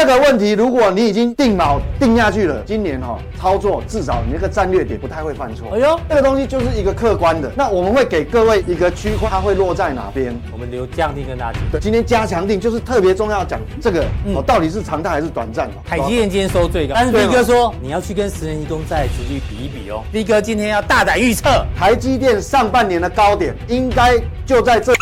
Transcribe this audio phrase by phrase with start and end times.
[0.00, 5.68] 这个问题，如果你已经定锚定下去了，今年哈、哦、操作至少你那个战略点不太会犯错。
[5.74, 7.52] 哎呦，这个东西就是一个客观的。
[7.54, 10.34] 那我们会给各位一个区块，它会落在哪边？
[10.54, 11.62] 我们留加强錠跟大家讲。
[11.70, 15.68] 对，今天加强定就是特别重要，讲这个、嗯、哦，到底是常态还是短暂？
[15.84, 20.02] 台积电今天收最高，但是 B 哥说你要去跟十年期公债殖率比一比哦。
[20.10, 24.94] B 哥今天要大胆预测，台积电上半年的高点应该就在这。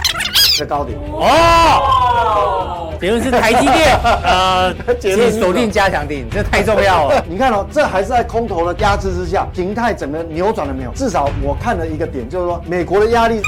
[0.58, 7.24] 的高点哦，结论是台积电， 呃，请锁定加强定，这太重要了。
[7.30, 10.90] 你看哦，这还是在空头的压制之下，形态整个扭转了没有？
[10.92, 13.40] 至少我看了一个点，就是说美国的压力，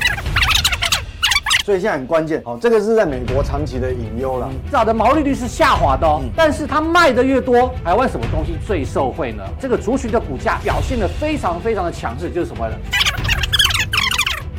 [1.67, 4.49] 所以现在很关键哦，这个是在美国长期的隐忧了。
[4.67, 9.43] 至少的毛利率是下滑的哦，但是它卖的越多，台湾什么东西最受惠呢？
[9.61, 12.75] 这个族群的股价表现的非常非常的强势，就是什么呢？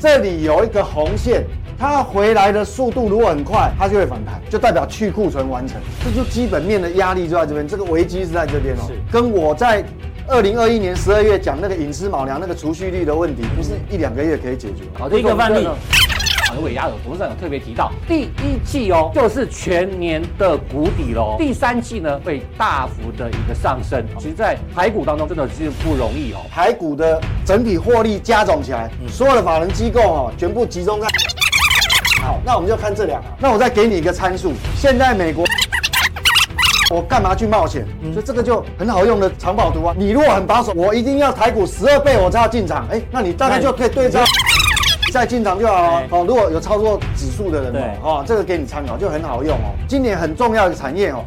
[0.02, 1.46] 这里有一个红线。
[1.81, 8.85] 它回来的速度如果很快，它就会反弹，就代表去库存完成，这就基本面的压力就在这边，这个危机是在这边哦。
[8.85, 9.84] 是，跟我在
[10.27, 14.84] 二零二一年十二月讲那个隐私卯粮那个储蓄率的问题，不是一两个月可以解决。
[14.93, 24.05] 好，这一个范例，好，尾牙有董事长有特别提到，第一季哦，就是全年的谷底喽，第三季呢会大幅的一个上升。
[24.20, 31.07] 其实，在台股当中真的是不容易哦，台股的整体获利加总起来，所有的法人机构哦，全部集中在。
[32.22, 33.27] 好，那我们就看这两个。
[33.40, 35.44] 那我再给你一个参数，现在美国，
[36.91, 37.84] 我干嘛去冒险？
[38.14, 39.96] 所以这个就很好用的藏宝图啊。
[39.98, 42.88] 你如果很保守，我一定要台股十二倍我才要进场。
[42.92, 44.24] 哎，那你大概就可以对照
[45.12, 46.08] 再进场就好了。
[46.12, 49.74] 哦，如果有操作指数的人哦，这个给你参考就很好用哦。
[49.88, 51.26] 今年很重要的产业哦，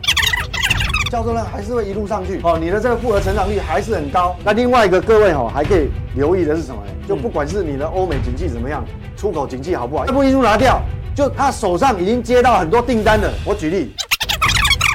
[1.11, 2.56] 叫做呢还是会一路上去哦。
[2.56, 4.37] 你的这个复合成长率还是很高。
[4.45, 6.92] 那另外一个各位哈还可以留意的是什么呢？
[7.08, 8.84] 就不管是你的欧美经济怎么样。
[9.16, 10.05] 出口经济好不好？
[10.06, 10.83] 要不一路拿掉，
[11.14, 13.33] 就他手上已经接到很多订单了。
[13.44, 13.94] 我举例，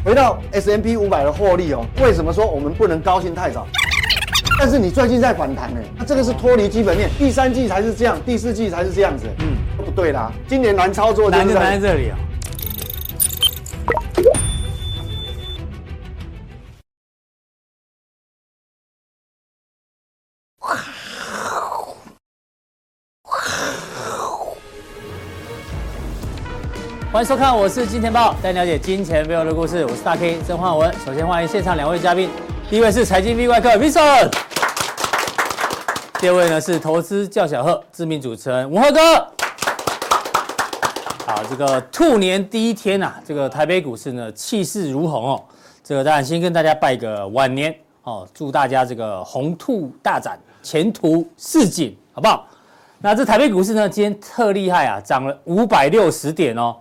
[0.06, 3.66] 回到 S M P 五百的获利哦，为什么说我们不能高兴太早？
[4.60, 12.18] 但是你最近在反弹呢，那这个是脱离基本面，第三季才是这样，第四季才是这样子，嗯，不对啦，今年难操作，难就难在这里啊。
[27.20, 29.84] 欢迎收看，我是金钱爆，带你了解金钱背后的故事。
[29.86, 30.90] 我是大 K 曾焕文。
[31.06, 32.30] 首先欢迎现场两位嘉宾，
[32.70, 34.32] 第一位是财经 V 外客 Vinson，
[36.18, 39.02] 第二位呢是投资叫小贺，知名主持人文赫哥。
[41.26, 45.44] 好，这个兔年第一天啊，这个台北股市呢气势如虹哦。
[45.84, 52.48] 这个当然先跟大家拜个晚年哦，祝大家这个鸿兔大展，前途似锦，好不好？
[53.00, 56.74] 那这台北股市呢今天特厉害啊，涨了五百六十点哦。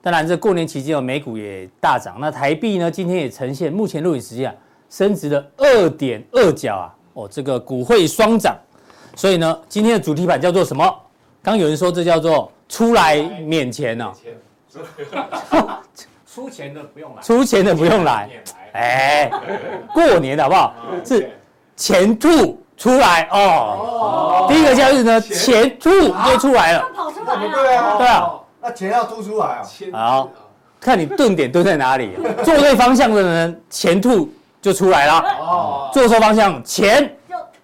[0.00, 2.16] 当然，这过年期间哦，美股也大涨。
[2.20, 4.54] 那台币呢，今天也呈现目前录影时间啊，
[4.88, 8.56] 升值了二点二角啊，哦，这个股汇双涨。
[9.16, 10.94] 所以呢，今天的主题版叫做什么？
[11.42, 14.12] 刚有人说这叫做出来免钱呢。
[16.26, 17.22] 出钱的不用来。
[17.22, 18.30] 出钱的不用来。
[18.74, 19.30] 哎，
[19.92, 20.74] 过年的好不好？
[21.04, 21.30] 是
[21.74, 24.46] 钱吐出来哦。
[24.48, 26.88] 第一个交易日呢，钱吐就出来了。
[26.94, 27.50] 跑出来了。
[27.52, 27.96] 对啊。
[27.98, 28.40] 对啊。
[28.60, 29.98] 那钱要吐出来啊！
[29.98, 30.30] 好，
[30.80, 32.10] 看你顿点蹲在哪里，
[32.44, 34.28] 做对方向的人，钱吐
[34.60, 35.18] 就出来了。
[35.40, 37.16] 哦，做错方向，钱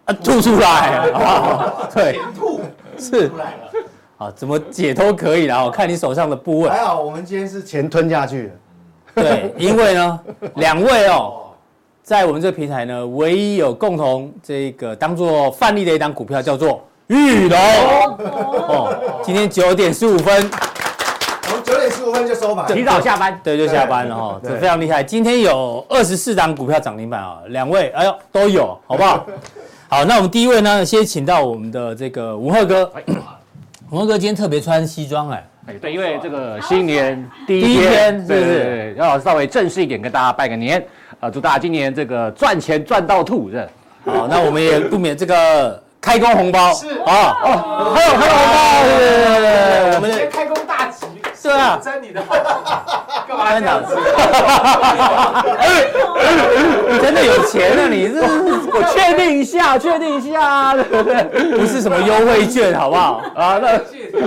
[0.04, 1.10] 啊吐出来。
[1.92, 2.60] 对，钱吐
[2.96, 3.58] 是出来了。
[4.16, 5.64] 好，怎么解都可以啦。
[5.64, 6.70] 我看你手上的部位。
[6.70, 8.52] 还好，我们今天是钱吞下去了。
[9.16, 10.20] 对， 因为呢，
[10.54, 11.40] 两位哦，
[12.04, 17.58] 在我们这个平台呢，唯一有共同这个当做范例的一档股票叫做玉龙。
[17.58, 20.48] 哦，今天九点十五分。
[22.22, 25.02] 就收盘，提早下班，对，就下班了哈，这非常厉害。
[25.02, 29.26] 今天有二十四档股票涨停板啊，两位，哎呦，都有，好不好？
[29.88, 32.92] 好，那我们第一位呢，先请到我们的这个吴赫哥。
[33.90, 40.84] 吴赫哥今天特别穿西装，哎，哎，对，因为这个新年 第一天，是不是要稍微正式一点，跟大家拜个年
[41.20, 41.30] 啊？
[41.30, 43.68] 祝大家今年这个赚钱赚到吐，是。
[44.06, 50.63] 好，那我们也不免这个开工红包，是啊，哦，还有开工红包，对对对对，我们先开工大吉。
[51.44, 52.34] 对啊，真你的好，
[53.28, 53.94] 干嘛这样子？
[56.88, 57.86] 你真的有钱啊！
[57.86, 58.14] 你是，
[58.72, 61.58] 我确定一下，确定一下，对不对？
[61.58, 63.20] 不是什么优惠券，好不好？
[63.34, 64.26] 啊，那借条，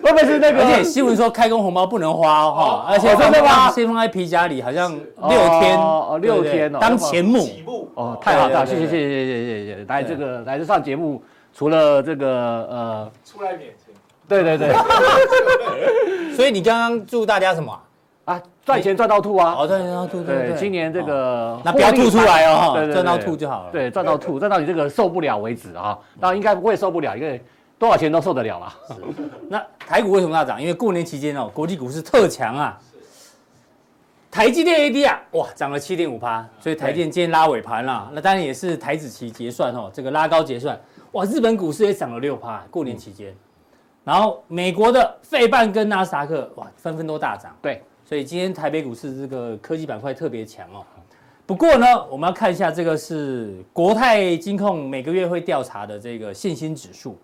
[0.00, 0.62] 会不会是那个？
[0.62, 3.68] 而且新闻说开工红包不能花哈，而且真的吗？
[3.70, 7.48] 先放在皮夹里，好像六天哦，六天哦，当钱目
[7.96, 11.20] 哦，太好了，谢谢谢谢谢谢谢谢，来这个来这上节目，
[11.52, 12.28] 除了这个
[12.70, 13.87] 呃，出来免钱。
[14.28, 14.74] 对对对，
[16.36, 17.80] 所以你刚刚祝大家什么
[18.26, 18.40] 啊？
[18.64, 19.56] 赚钱赚到吐啊！
[19.58, 23.70] 哦，赚钱赚到吐，对，今年这个那不要吐出来哦，赚到吐就好了。
[23.72, 25.98] 对，赚到吐，赚到你这个受不了为止啊！
[26.20, 27.42] 当然应该不会受不了，因为
[27.78, 28.76] 多少钱都受得了啦。
[29.48, 30.60] 那台股为什么要涨？
[30.60, 32.78] 因为过年期间哦，国际股市特强啊。
[34.30, 38.10] 台积电 AD 啊，哇，涨了七点五趴，所以台积电今天拉尾盘了。
[38.12, 40.78] 那当然也是台子期结算哦，这个拉高结算，
[41.12, 43.34] 哇，日本股市也涨了六趴，过年期间。
[44.08, 47.54] 然后美国的费半跟纳斯达克哇，纷纷都大涨。
[47.60, 50.82] 对，所以今天台北股市这个科技板块特别强哦。
[51.44, 57.18] 不过呢，我们要看一下这个是国泰金控每个月会调查的这个信心指数。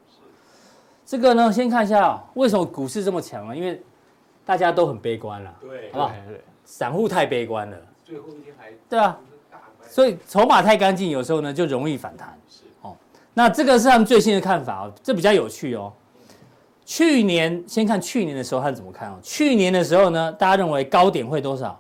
[1.07, 3.55] 这个呢，先看一下为什么股市这么强啊？
[3.55, 3.83] 因为
[4.45, 6.13] 大家都很悲观了，对，好不好？
[6.67, 9.19] 散户太悲观了，最后一天还对啊，
[9.89, 12.39] 所以筹码太干净，有时候呢就容易反弹。
[12.47, 12.95] 是哦，
[13.33, 15.91] 那这个是他们最新的看法哦，这比较有趣哦。
[16.85, 19.19] 去年先看去年的时候，他怎么看哦？
[19.23, 21.79] 去年的时候呢，大家认为高点会多少？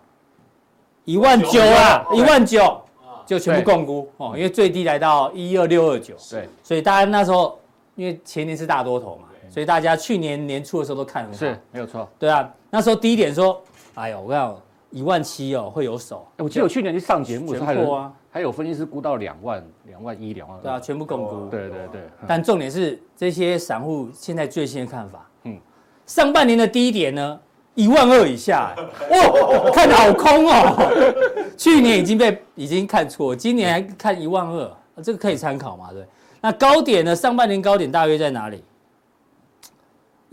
[1.04, 2.80] 一万九啊，一万九
[3.26, 6.14] 就全部共估哦，因为最低来到一二六二九。
[6.30, 7.58] 对，所以大家那时候
[7.94, 11.38] 因为前年是大多头嘛，所以大家去年年初的时候都看很好。
[11.38, 12.08] 是，没有错。
[12.18, 13.62] 对啊，那时候低点说，
[13.94, 14.60] 哎呦，我跟你讲
[14.90, 16.26] 一万七哦会有手。
[16.38, 18.12] 我记得我去年去上节目全破啊。
[18.34, 20.60] 还有分析师估到两万、两万一、两万二。
[20.60, 21.46] 对啊，全部共估。
[21.48, 22.00] 对对对。
[22.26, 25.24] 但重点是这些散户现在最新的看法。
[25.44, 25.56] 嗯。
[26.04, 27.40] 上半年的低点呢，
[27.76, 28.74] 一万二以下，
[29.08, 31.54] 哦，看的好空哦。
[31.56, 34.68] 去年已经被已经看错，今年还看一万二，
[35.00, 35.92] 这个可以参考嘛？
[35.92, 36.04] 对。
[36.40, 37.14] 那高点呢？
[37.14, 38.64] 上半年高点大约在哪里？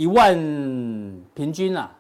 [0.02, 0.34] 一万
[1.36, 1.92] 平均啊，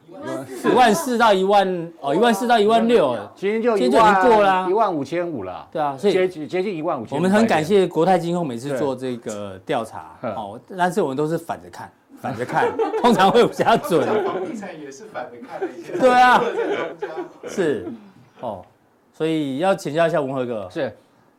[0.63, 1.19] 一万四。
[1.19, 5.67] 到一万哦，一万四到一万六，今天就今天就已经过了，一万五千五了。
[5.71, 7.15] 对啊，所以接近接近一万五千。
[7.15, 14.03] 我们很感谢国泰金控每次做这个调查哦，但是我们都是反着看，反着看， 通常会比较准。
[14.25, 15.67] 房地产也是反着看的，
[15.99, 16.43] 对啊，
[17.47, 17.85] 是。
[18.39, 18.65] 哦，
[19.13, 20.91] 所以要请教一下文和哥，是。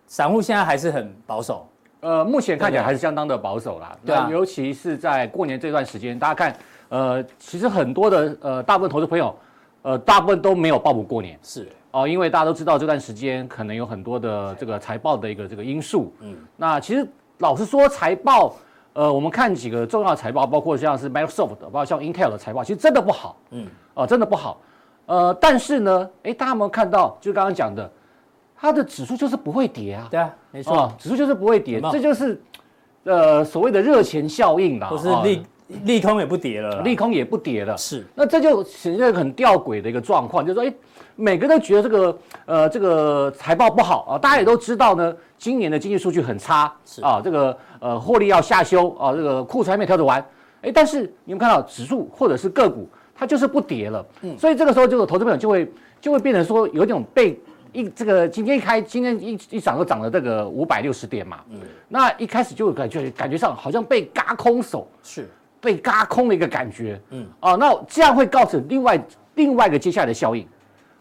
[0.07, 1.67] 散户现在还是很保守。
[2.03, 3.97] 呃，目前看起来还是相当的保守啦。
[4.05, 6.57] 对啊，尤其是在过年这段时间，大家看，
[6.89, 9.33] 呃，其实很多的呃，大部分投资朋友，
[9.83, 11.39] 呃，大部分都没有报补过年。
[11.45, 16.13] 是哦，因为大家都知道这段时间可能有很多的这个财报的一个这个因素。
[16.19, 16.37] 嗯。
[16.57, 17.09] 那其实
[17.39, 18.57] 老实说，财报，
[18.95, 23.37] 呃，我们看几个重要的财报，包括像是 Microsoft 的，包括像 Intel 的财报，其实真的不好。
[23.51, 23.69] 嗯。
[23.95, 24.61] 哦，真的不好。
[25.07, 27.17] 呃，但是呢，哎，大家有没有看到？
[27.21, 27.89] 就刚刚讲的。
[28.63, 32.41] 它的指数就是不会跌啊，对啊，没错，指数就是不会跌，这就是，
[33.03, 35.43] 呃，所谓的热钱效应啦，不是利
[35.83, 40.73] 利空也不跌了，利空也不跌了，是，那这就显现很吊诡的一个状况，就是说，哎，
[41.17, 47.03] 每个人都觉得这个，呃，这个财报不好啊，大家也都知道呢，今年的经济数据很差，是。
[47.03, 50.25] 啊，这个呃获利要下修啊，这个库存还没调整完，
[50.61, 55.69] 哎，但是你们看到指数或者是个股，它就是不跌了，嗯，所以这个时候，这个投资朋友就会
[56.01, 57.37] 就会变成说有一种被。
[57.73, 61.59] 一这个今天一开，今天一一涨就涨了这个五百六十点嘛，嗯，
[61.89, 65.29] 那一开始就感觉感觉上好像被嘎空手，是。
[65.61, 69.01] 被嘎空的一个感觉，嗯，哦，那这样会造成另外
[69.37, 70.45] 另外一个接下来的效应，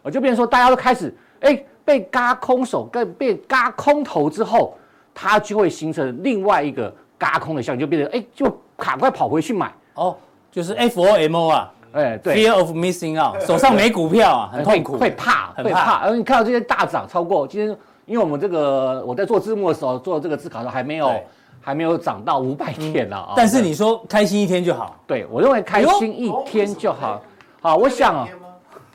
[0.03, 4.77] 哦，就变成说大家都开始哎被嘎空手跟被嘎空头之后，
[5.15, 10.15] 它就会形成另外一个嘎空的效应，就变成哎就赶快跑回去买，哦，
[10.51, 11.73] 就是 FOMO 啊。
[11.93, 15.99] 哎，对，Fear of missing out，手上没股票啊，很痛苦，会怕，会怕。
[15.99, 21.11] 而你看到这些大涨超过今天，因为我们这个我在做字幕的时候做这个字考的时候还没有
[21.59, 23.33] 还没有涨到五百点呢啊。
[23.35, 27.21] 但是你说开心一天就好，对我认为开心一天就好。
[27.61, 28.27] 好，我想啊，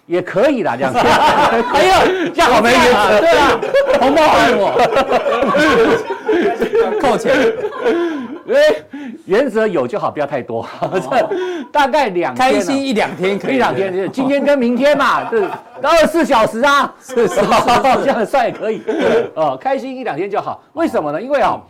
[0.07, 1.05] 也可以啦，两天。
[1.05, 2.03] 哎呀，
[2.35, 3.21] 这样好没意思。
[3.21, 3.61] 对啊，
[4.01, 4.73] 红包还我，
[7.01, 7.53] 扣钱。
[8.49, 8.85] 哎，
[9.25, 10.67] 原则有就好，不要太多。
[10.81, 11.29] 这
[11.73, 15.49] 大概两天，开心一两天可以，一两天，今天跟明天嘛， 这，
[15.83, 17.41] 二十四小时啊，是是，
[18.03, 18.83] 这样算也可以。
[19.35, 20.63] 哦，开心一两天就好。
[20.75, 21.21] 为什么呢？
[21.21, 21.61] 因为哦，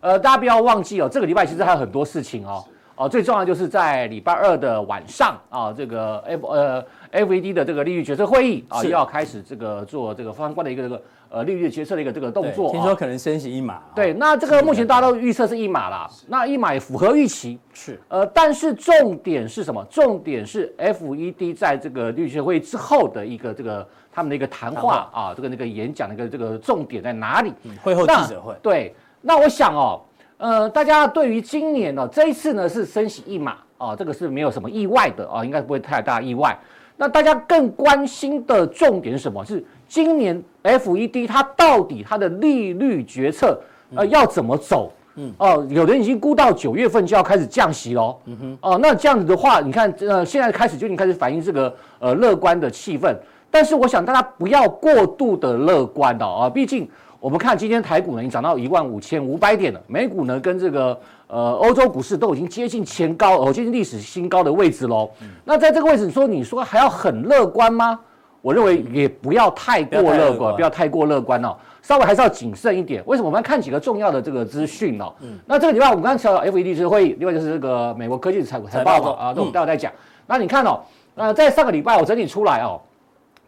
[0.00, 2.64] 呃，大家不要忘记哦，这个礼拜其实还有很多事情哦。
[2.96, 6.80] 哦，最重要就是在礼拜二的晚上啊，这个 F 呃
[7.12, 11.02] FED 的这个利率决策会议啊，又要开始这个做这个相关的一个这个
[11.34, 12.70] 呃利率决策的一个这个动作。
[12.70, 13.82] 听说可能升息一码。
[13.92, 17.58] 对，那这个目前大家都预测是一码啦，那一码也符合预期。
[17.72, 18.00] 是。
[18.08, 19.84] 呃，但是重点是什么？
[19.90, 27.52] 重点是 FED 在这个利率会议之后的一个这个他们的一个谈话啊，这个那个演讲的一个这个重点在哪里？
[27.82, 28.54] 会后记者会。
[28.62, 30.00] 对，那我想哦。
[30.36, 36.58] 呃，大家对于今年呢、哦，这一次呢是升息一码啊、哦，这个是没有什么意外的啊、哦，应该不会太大意外。
[36.96, 39.44] 那大家更关心的重点是什么？
[39.44, 43.56] 是今年 FED 它到底它的利率决策
[43.94, 44.90] 呃要怎么走？
[45.14, 48.18] 嗯哦，有人已经估到九月份就要开始降息喽。
[48.24, 53.14] 嗯哼哦，那这样子的话，你看呃现在开始就已经开始反映这个呃乐观的气氛。
[53.52, 60.98] 但是我想大家不要过度的乐观哦啊，毕竟我们看今天台股呢已经涨到一万五千五百点了，美股呢跟这个
[61.28, 65.08] 呃欧洲股市都已经接近前高哦，接近历史新高的位置喽。
[65.22, 68.00] 嗯、那在这个位置，你说你说还要很乐观吗？
[68.44, 73.02] 我认为也不要太过乐观，不要太过乐观哦，稍微还是要谨慎一点。
[73.06, 73.28] 为什么？
[73.28, 75.10] 我们要看几个重要的这个资讯哦。
[75.22, 75.38] 嗯。
[75.46, 79.90] 那这个礼拜我们刚才提到 FED 是会议，另外就是这个美国科技财财报嘛啊，这我们待会再讲。
[80.26, 80.80] 那你看哦，
[81.14, 82.78] 呃，在上个礼拜我整理出来哦。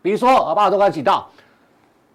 [0.01, 1.29] 比如说，啊，巴尔都刚提到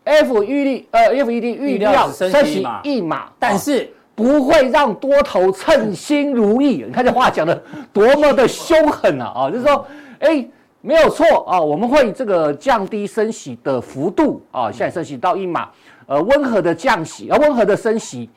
[0.05, 6.83] ，F 预率，呃，FED 预料升息一码，但是不会让多头称心如意。
[6.87, 7.61] 你看这话讲的
[7.93, 9.31] 多么的凶狠啊！
[9.35, 9.85] 啊，就是说，
[10.19, 10.43] 哎，
[10.81, 15.69] 没有错啊，我们会这个降低升息的幅度啊，现在升息到一码，
[16.07, 18.29] 呃，温和的降息，啊，温和的升息，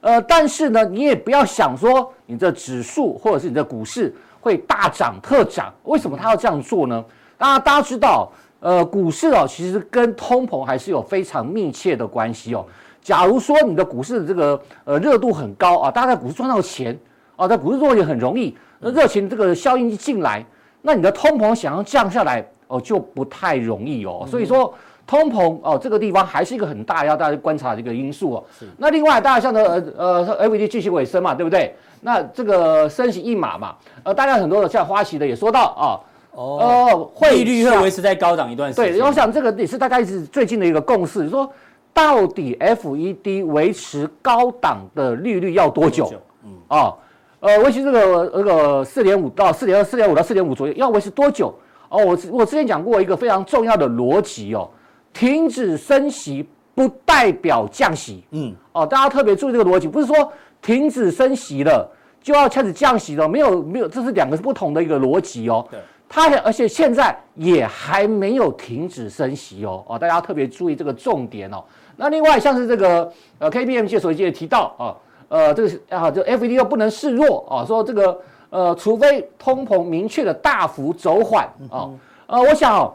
[0.00, 5.72] 呃，但是呢，你也不要想说你的指数或者是你的股市会大涨特涨。
[5.84, 7.04] 为什么他要这样做呢？
[7.38, 8.30] 大家大家知道。
[8.64, 12.64] 呃，股市哦，其实跟通膨还是有非常密切的关系哦。
[13.00, 16.96] 假如说你的股市这个呃热度很高啊，大家在股市赚到钱
[17.34, 20.46] 啊，在股市做也很容易，那热钱这个效应一进来，
[20.82, 24.26] 那你的通膨想要降下来哦，就不太容易哦。
[24.28, 24.74] 所以说
[25.06, 28.44] 通膨哦，这个地方还是一个很大要大家观察的一个因素哦。
[28.58, 28.66] 是。
[28.76, 29.62] 那另外，大家像的
[29.96, 31.74] 呃呃 FED 继续尾声嘛，对不对？
[32.00, 36.10] 那这个升息一码嘛，呃，大家很多的像花旗的也说到啊。
[36.32, 38.92] 哦，利率会维持在高档一段时间。
[38.94, 41.46] 对，我想这个也是大概是最近的一个共识，说
[41.92, 46.10] 到底 FED 维持高档的利率要多久？
[46.42, 46.94] 嗯，啊，
[47.42, 51.52] 呃，维持这个这个四点五到四点二、四点五到四点五左右，要维持多久？
[51.88, 54.70] 哦，我我之前讲过一个非常重要的逻辑哦，
[55.12, 58.22] 停止升息不代表降息。
[58.30, 60.32] 嗯，哦，大家特别注意这个逻辑，不是说
[60.62, 61.90] 停止升息了
[62.22, 65.66] 就要开始降息了，没有没有，这是两个是不同的一个逻辑哦。
[65.68, 65.80] 对。
[66.08, 71.64] 它而且现在也还没有停止升息哦哦，大家特别注意这个重点哦。
[71.96, 74.94] 那另外像是这个呃 KPMG 所也提到啊，
[75.32, 78.20] 呃这个啊就 FED 又不能示弱啊，说这个
[78.50, 81.88] 呃除非通膨明确的大幅走缓啊，
[82.26, 82.92] 呃我想哦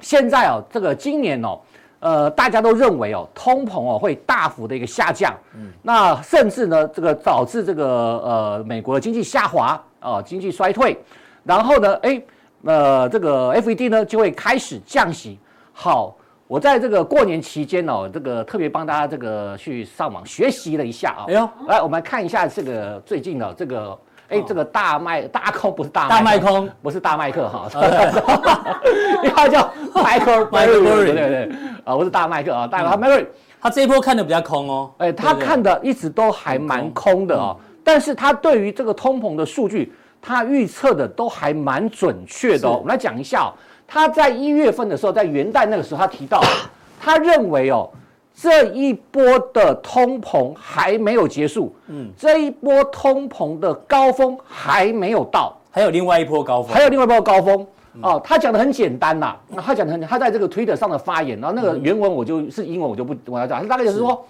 [0.00, 1.60] 现在哦这个今年哦
[2.00, 10.98] 呃大家都认为哦通膨哦会大幅的一个下降，嗯，那甚至呢这个导致这个呃美国的经济下滑啊经济衰退，
[11.44, 12.20] 然后呢哎。
[12.64, 15.38] 呃，这个 FED 呢就会开始降息。
[15.72, 16.12] 好，
[16.48, 21.28] 我在这个过年期间呢、哦，这个特别帮大家这个去上网学习了一下啊、哦。
[21.28, 23.98] 哎呦，来我们来看一下这个最近的这个，
[24.30, 27.68] 哎，这个大麦大空不是大大麦空，不是大麦克哈，
[29.34, 31.52] 他叫 Michael Burry，对对对，
[31.84, 33.26] 啊，不是大麦克啊，大麦 Burry，
[33.60, 34.90] 他这一波看的比较空哦。
[34.96, 39.92] 哎，他看的一直都还蛮空的啊、哦，但是他对于这个通膨的数据。
[40.20, 42.72] 他预测的都还蛮准确的哦。
[42.72, 43.54] 我们来讲一下哦，
[43.90, 46.42] 他在一月份的时候，在元旦那个时候，他提到，
[47.00, 47.88] 他认为哦，
[48.34, 57.66] 这一波的通膨还没有结束，嗯，这一波通膨的高峰还没有到，还有另外一波高峰，还有另外一波高峰。
[58.02, 58.20] 哦。
[58.22, 64.22] 他讲的很简单呐，他讲的很，他在这个 Twitter 上的发言，然后那个原文我就是英文，我就不我要讲，他大概就是说，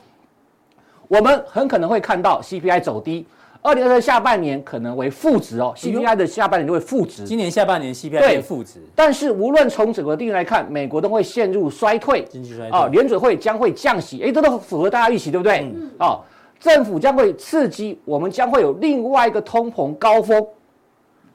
[1.08, 3.26] 我们很可能会看到 CPI 走低。
[3.68, 7.25] 二零二三下半年可能为负值哦，CPI 的下半年就会负值。
[7.25, 15.70] 今年下半年 CPI 会负值，但是无论从整个定义来看，美国都会陷入衰退，经济衰退啊，联准会将会降息，哎，这都符合大家预期，对不对？
[15.70, 15.90] 嗯。
[15.98, 16.18] 啊，
[16.58, 20.46] 政府将会刺激，我们将会有另外一个通膨高峰。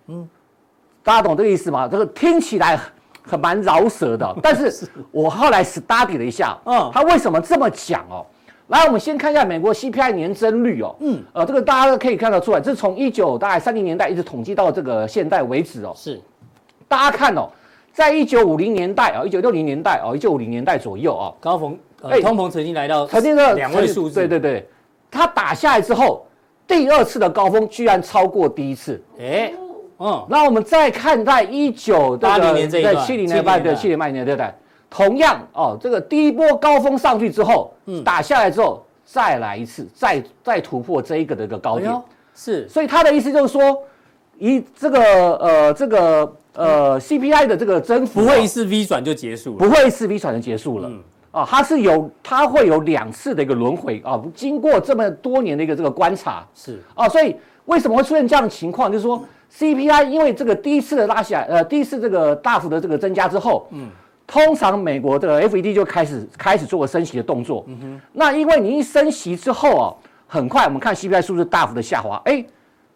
[0.07, 0.27] 嗯，
[1.03, 1.87] 大家懂这个意思吗？
[1.87, 2.79] 这个听起来
[3.21, 8.25] 很蛮饶舌的， 但是我后来 study 了一下，嗯，他为什么这么讲哦？
[8.73, 10.95] 来，我们先看一下美国 CPI 年增率哦。
[10.99, 15.93] 嗯，呃，这个大家都可以看得出来，这是从一九大概三零年代一直统计到这个现代为止哦。
[15.95, 16.19] 是，
[16.87, 17.47] 大家看哦，
[17.91, 24.15] 在一九五零年代啊，一九六零年代哦，一九五零年代左右啊，高峰，哎，通膨曾经来到曾经的两位数字。
[24.15, 24.67] 对对对，
[25.11, 26.25] 它打下来之后，
[26.65, 28.99] 第二次的高峰居然超过第一次。
[29.19, 29.53] 哎，
[29.99, 34.57] 嗯，那我们再看在一九八零年这一段，七零年代对七零八零年代？
[34.95, 41.91] 同样哦，这个第一波高峰上去之后，嗯，打下来之后再来一次，再再突破这一个的一个高点，
[42.35, 43.75] 是，所以他的意思就是说，
[44.37, 56.79] 一这个呃这个呃 CPI 的这个增幅不会一次 V 转就结束了，不会一次 V 转就结束了，嗯，啊，它是有它会有两次的一个轮回啊，经过这么多年的一个这个观察，是。
[56.93, 57.35] 啊，所以
[57.65, 58.91] 为什么会出现这样的情况？
[58.91, 59.19] 就是说
[59.57, 63.89] CPI 因为这个第一次的拉起来，呃，第一次这个大幅的这个增加之后，嗯。
[64.25, 69.95] 通常美国的 FED 就开始开始做个升息的动作，嗯哼，那因为你一升息之后哦，
[70.27, 72.43] 很快我们看 CPI 数字大幅的下滑，哎，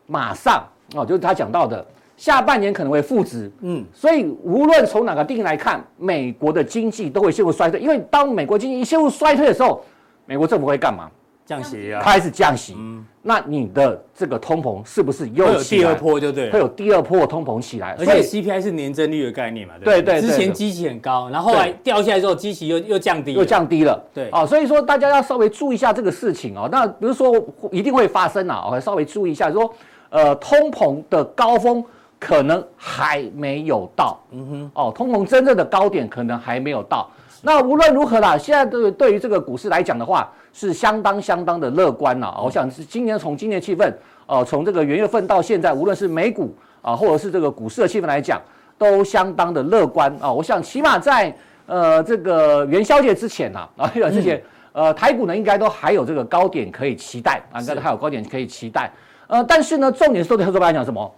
[0.06, 0.66] 马上
[0.96, 3.52] 哦，就是他讲到的下半年可能会负值。
[3.62, 7.80] 嗯，所以无论从哪个定义来看，美国的经济都会陷入衰退。
[7.80, 9.84] 因为当美国经济一陷入衰退的时候，
[10.26, 11.10] 美国政府会干嘛？
[11.48, 12.76] 降息啊，开始降息。
[12.78, 16.20] 嗯，那你的这个通膨是不是又有第二波？
[16.20, 17.96] 就对，会有第二波通膨起来。
[17.98, 19.74] 而且 CPI 是年增率的概念嘛？
[19.82, 20.20] 对对。
[20.20, 24.04] 之前基期很高，然后后来掉下来之后，基期又又降低，又降低了。
[24.14, 26.68] 对哦，所以说大家要稍微注意一下这个事情哦。
[26.70, 27.34] 那比如说
[27.72, 29.74] 一定会发生啊，我稍微注意一下，说
[30.10, 31.82] 呃通膨的高峰
[32.20, 34.20] 可能还没有到。
[34.32, 34.72] 嗯哼。
[34.74, 37.10] 哦，通膨真正的高点可能还没有到。
[37.44, 42.36] 那无论如何啦，现在对对于这个股市来讲的话，是相当相当的乐观了。
[42.44, 43.94] 我想是今年从今年气氛，
[44.26, 48.42] 呃，从这个元月份到现在，无论是美股啊，或者是这个股市的气氛来讲，
[48.76, 50.34] 都相当的乐观啊。
[50.34, 51.32] 我想起码在
[51.68, 58.92] 呃这个元宵节之前呐，啊， 之前呃台股呢应该都还有这个高点可以期待啊，应该都还有高点可以期待。
[59.28, 61.16] 呃，但是呢，重点是对特斯拉来讲什么？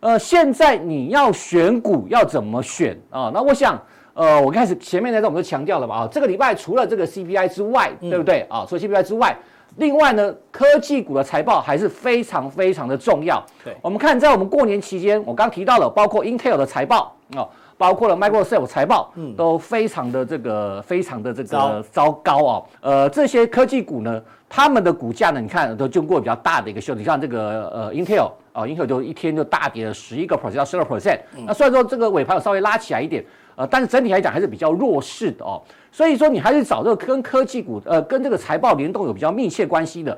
[0.00, 3.30] 呃，现在你要选股要怎么选啊？
[3.32, 3.80] 那我想。
[4.16, 8.64] 呃，我开始前面那段我们都强调了嘛，啊，这个礼拜除了这个 CPI 之外，嗯、对不对啊？
[8.66, 9.36] 除了 CPI 之外，
[9.76, 13.44] 另外呢，科技股的财报还是非常非常的重要。
[13.62, 17.46] 对，我们看在我们过年期间，我刚刚提到了，包括 Intel 的财报啊，
[17.76, 22.62] 包括了 Microsoft 财报，嗯，都非常的这个非常的这个糟糕啊。
[22.80, 31.18] 呃，这些科技股呢，他们的股价呢，你看都经过比较大的一个修正，像这个呃 Intel 啊，Intel 就一天就大跌了十一个 percent 到十二 percent。
[31.46, 33.22] 那虽然说这个尾盘有稍微拉起来一点。
[33.56, 40.16] 呃，但是整体来讲还是比较弱势的哦，所以说你还是找这个跟科技股，呃，跟这个财报联动有比较密切关系的，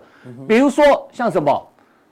[0.48, 1.66] 比如说像什么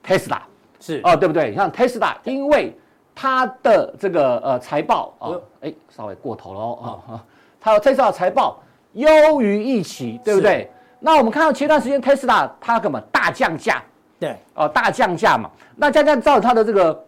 [0.05, 0.39] ，Tesla
[0.79, 1.53] 是哦，对不对？
[1.53, 2.73] 像 Tesla，因为
[3.13, 7.25] 它的这个呃财报啊，哎，稍微过头了哦啊，
[7.61, 10.71] 它有 Tesla 财报优于预期，对不对？
[11.01, 13.83] 那我们看到前段时间 Tesla 它干嘛大降价？
[14.21, 17.05] 对，哦，大降价嘛，那降价造成它的这个，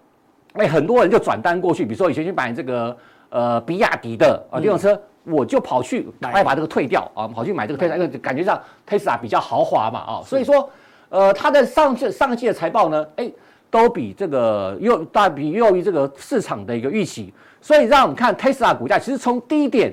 [0.54, 2.96] 哎，很多人就转单过去，比如说以前去买这个。
[3.30, 10.68] 呃，比亚迪的啊，电动车，我就跑去，赶快把这个退掉啊，跑去买这个特斯拉，因为感觉上 Tesla 比较豪华嘛啊，所以说，
[11.08, 13.30] 呃，它的上季上季的财报呢，哎，
[13.70, 19.92] 都比这个又大比优于这个市场的一个预期，所以让我们看 Tesla 股价，其实从低点。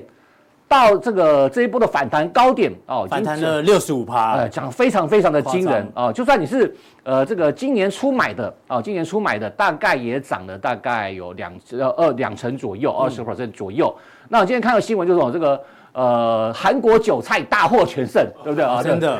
[0.68, 6.12] 到这个这一波的反弹高点哦，反弹了六十五趴，呃，讲非常非常的惊人啊！
[6.12, 6.74] 就算你是
[7.04, 13.94] 呃这个今年初买的哦，今年初买的大概也涨了大概有两呃二两成左右，二十 percent 左右。
[14.28, 15.60] 那我今天看到新闻就是说这个。
[15.96, 18.82] 呃，韩国韭菜大获全胜，对不对啊？
[18.82, 19.18] 真的，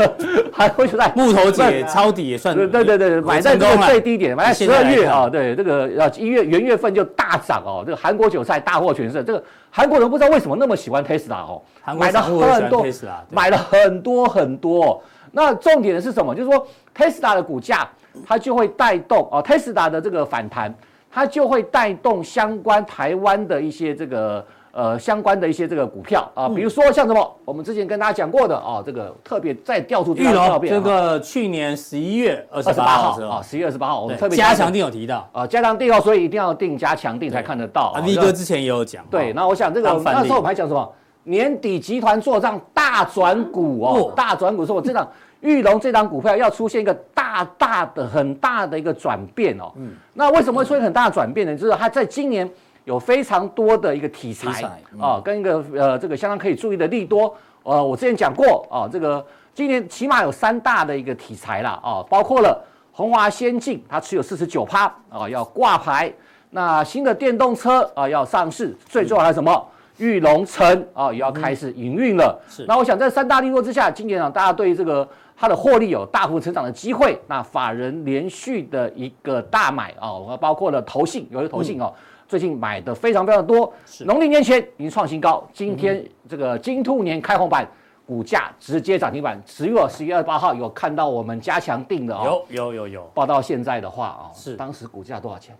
[0.52, 11.62] 韩国韭菜木头姐抄底也算对对对对，买在这个最低点，买在十二月啊，对这个呃一月元月份就大涨哦，这个韩国韭菜大获全胜，这个韩国人不知道为什么那么喜欢 Tesla 哦，
[11.96, 12.84] 买了很多，
[13.30, 15.02] 买了很多很多。
[15.32, 16.34] 那重点的是什么？
[16.34, 17.88] 就是说 Tesla 的股价
[18.26, 20.74] 它就会带动哦，Tesla 的这个反弹，
[21.10, 24.44] 它就会带动相关台湾的一些这个。
[24.70, 37.92] 呃，相关的一些这个股票啊，比如说像什么，我们之前跟大家讲过的啊，这个特别再调出这张照片，这个去年十一月二十八号啊，十一月二十八号，我们特别加强定有提到啊，加强定哦，所以一定要定加强定才看得到。
[37.96, 39.04] 啊，V 哥之前也有讲。
[39.10, 40.92] 对，那我想这个那时候我们还讲什么？
[41.24, 45.08] 年底集团做账大转股哦，大转股，说我这档
[45.40, 49.72] 玉龙这档股票要出现一个大大的很大的一个转变哦。
[49.76, 51.56] 嗯，那为什么会出现很大的转变呢？
[51.56, 52.48] 就是它在今年。
[52.88, 54.64] 有非常多的一个题材，
[54.98, 59.22] 啊，跟一个呃这个相当可以注意的利多，呃，我之前讲过啊，这个
[59.52, 66.10] 今年起码有三大的一个题材啦啊，包括了红华先进，它持有四十九趴啊，要挂牌，
[66.48, 69.66] 那新的电动车啊要上市，最重要还有什么？
[69.98, 72.40] 玉龙城啊也要开始营运了。
[72.48, 80.08] 是，那我想在三大利多之下，今年啊大家对这个它的获利有大幅成长的机会，那法人连续的一个大买啊，
[80.40, 81.92] 包括了投信，有些投信哦。
[81.94, 85.48] 嗯最近买的非常非常多，农历年前已经创新高。
[85.50, 87.66] 今天这个金兔年开红盘，
[88.06, 89.42] 股价直接涨停板。
[89.46, 93.10] 十月十一月二十八号有看到我们加强定的哦，有有有有。
[93.14, 95.56] 报到现在的话啊，是当时股价多少钱？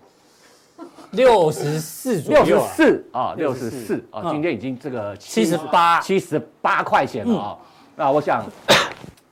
[1.13, 7.59] 六十四左右，六十四啊，六十四啊，今天已经这个七十八，七十八块钱了啊。
[7.97, 8.45] 那我想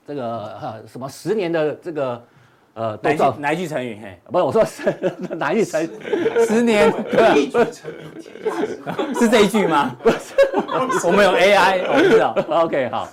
[0.06, 2.24] 这个什么十年的这个。
[2.76, 3.98] 呃，哪句哪一句成语？
[4.02, 4.94] 嘿，不是我说是
[5.36, 5.88] 哪一句成语？
[6.46, 7.50] 十年，对，
[9.18, 9.96] 是这一句吗？
[10.02, 12.36] 不是，我们有 AI，我不知道。
[12.50, 13.08] OK，好。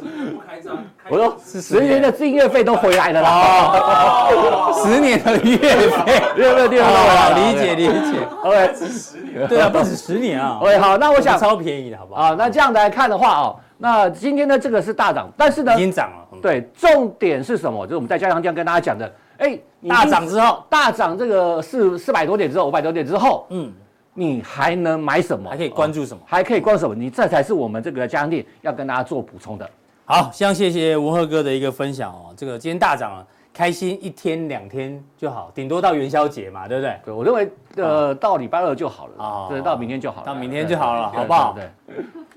[1.07, 3.31] 我说十年的订阅费都回来了啦。
[3.31, 8.19] 哦，十年的月费，月费月费，理解理解。
[8.43, 9.47] OK，不止十年。
[9.47, 10.59] 对啊，不止十年啊。
[10.61, 12.21] OK，好，那我想超便宜的好不好？
[12.21, 16.37] 啊，那这样来看的话哦，那今天呢这个是大涨，但是呢，已经涨了。
[16.41, 17.85] 对，重点是什么？
[17.85, 19.09] 就是我们在加强錠跟大家讲的。
[19.43, 23.71] 哎，大涨之后，大涨这个四四百多点之后，五百多点之后，嗯，
[24.13, 25.49] 你还能买什么？
[25.49, 26.23] 还可以关注什么？
[26.25, 26.95] 还可以关注什么？
[26.95, 29.69] 你这才是我们这个加强錠要跟大家做补充的。
[30.05, 32.33] 好，先谢谢文赫哥的一个分享哦。
[32.37, 33.27] 这个今天大涨了。
[33.53, 36.99] 开心一天两天就好，顶多到元宵节嘛，对不对？
[37.05, 41.53] 对，我认为呃，到礼拜二就好了啊，对，到明天就好了，到明天就好了，好不好？
[41.53, 41.69] 对。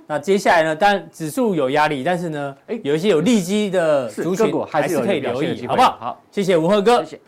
[0.06, 0.76] 那接下来呢？
[0.76, 5.96] 当然指数有压力，但是呢，哎，有一些有利基的族群还是可以留意，好不好？
[5.98, 7.02] 好，谢谢吴赫哥。
[7.02, 7.20] 谢谢。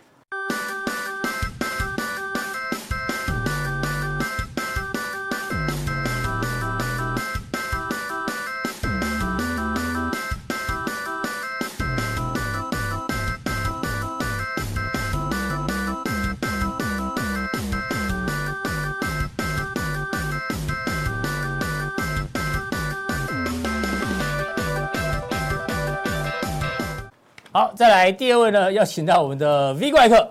[27.51, 30.31] 好，再来第二位呢，要请到我们的 V 怪客。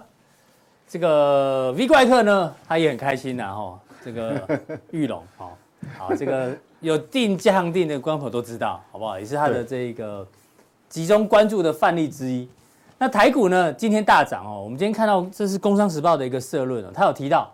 [0.88, 3.80] 这个 V 怪客呢，他也很开心呐，哈。
[4.06, 4.48] 这个
[4.92, 5.58] 玉龙，好，
[5.98, 9.20] 好，这个有定加强錠的观众都知道，好不好？
[9.20, 10.26] 也是他的这个
[10.88, 12.48] 集中关注的范例之一。
[13.00, 14.62] 那台股呢，今天大涨哦。
[14.64, 17.52] 我们今天看到这是《工商时报》的一个社论哦，他有提到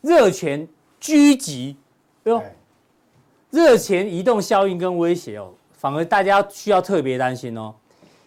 [0.00, 0.66] 热钱
[0.98, 1.76] 聚集，
[2.24, 2.42] 哎呦，
[3.50, 7.74] 热钱移动效应跟威胁哦，反而大家需要特别担心哦。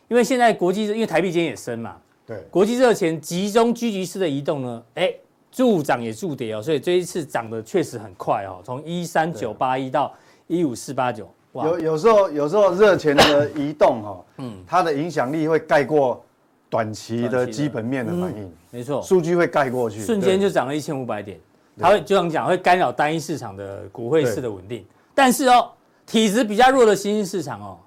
[0.08, 5.12] 因为现在国际，因为台币今天也升嘛，对，国际热钱集中聚集式的移动呢，哎，
[5.52, 10.14] 助涨也助跌哦，所以这一次涨得确实很快哦，从一三九八一到
[10.48, 16.24] 一五四八九，有有时候有时候热钱的移动哈，嗯，它的影响力会盖过
[16.70, 21.40] 短期的基本面的反应，没错，数据会盖过去，瞬间就涨了一千五百点，
[21.80, 25.72] 它会就像讲会干扰单一市场的股汇市的稳定，但是哦，
[26.06, 27.78] 体质比较弱的新兴市场哦。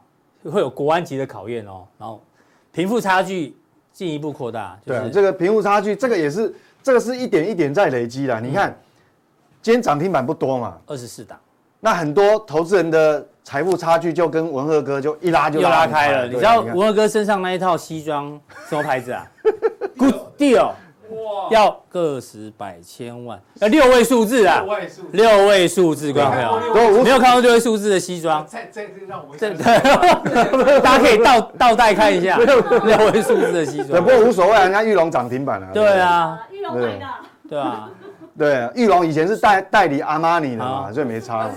[0.50, 2.22] 会有国安级的考验哦，然后
[2.72, 3.56] 贫富差距
[3.92, 4.78] 进一步扩大。
[4.84, 8.40] 对啊，这个贫富差距，这个也是这个是一点一点在累积的。
[8.40, 8.76] 你看，
[9.62, 11.38] 今天涨停板不多嘛，二十四档，
[11.80, 16.26] 那很多投资人的财富差距就跟文赫哥就一拉就拉开了。
[16.26, 19.30] 你知道文赫哥身上那一套西装什么牌子啊
[19.96, 20.72] ？Good deal。
[21.28, 21.48] 哇！
[21.50, 24.64] 要个十百千万，要六位数字啊！
[25.12, 28.46] 六位数字，各位朋友，没有看过六位数字的西装。
[28.46, 29.56] 在在这让我们，
[30.82, 32.56] 大家可以倒倒带看一下 六
[33.12, 34.02] 位数字的西装。
[34.02, 35.68] 不过无所谓啊，人家玉龙涨停板了。
[35.72, 37.06] 对啊，玉龙买的。
[37.48, 37.90] 对啊，
[38.36, 41.54] 对，玉龙以前是代代理阿玛尼的嘛，所以没差嘛。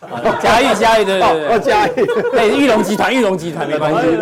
[0.42, 1.92] 嘉裕，嘉裕，对对对，嘉裕，
[2.32, 4.16] 对，玉龙集团，玉龙集团没关系，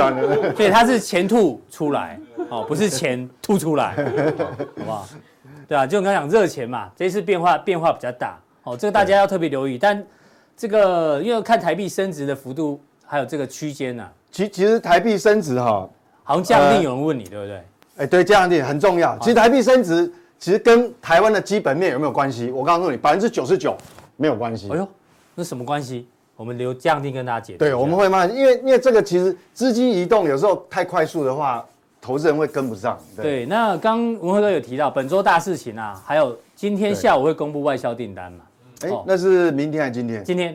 [0.57, 2.19] 所以它是钱吐出来。
[2.51, 3.95] 哦，不是钱吐出来，
[4.37, 5.09] 好不好？
[5.67, 9.79] 对啊，就我刚刚讲热钱嘛，这次变化变化比较大，哦，这个大家要特别留意。
[9.79, 10.05] 但
[10.57, 14.07] 这个因为看台币升值的幅度，还有这个区间呐。
[14.31, 15.89] 其其实台币升值哈，
[16.23, 17.65] 好像加强錠有人问你，对不对？
[17.97, 19.19] 哎，对，加强錠很重要。
[19.19, 22.51] 其实台币升值，其实跟台湾的基本面有没有关系？
[22.51, 23.75] 我告诉你，百分之九十九
[24.17, 24.69] 没有关系。
[24.71, 24.87] 哎呦，
[25.35, 26.07] 那什么关系？
[26.37, 27.59] 我们留加强錠跟大家解释。
[27.59, 31.65] 对，我们会慢，因为因为这个其实资金移动有时候太快速的话。
[32.07, 32.99] 投资人会跟不上。
[33.17, 38.45] 对，对那刚文辉哥有提到本周大事情啊，还有今天下午会公布外销订单嘛？
[38.83, 40.23] 哎，那是明天还是今天？
[40.23, 40.55] 今天，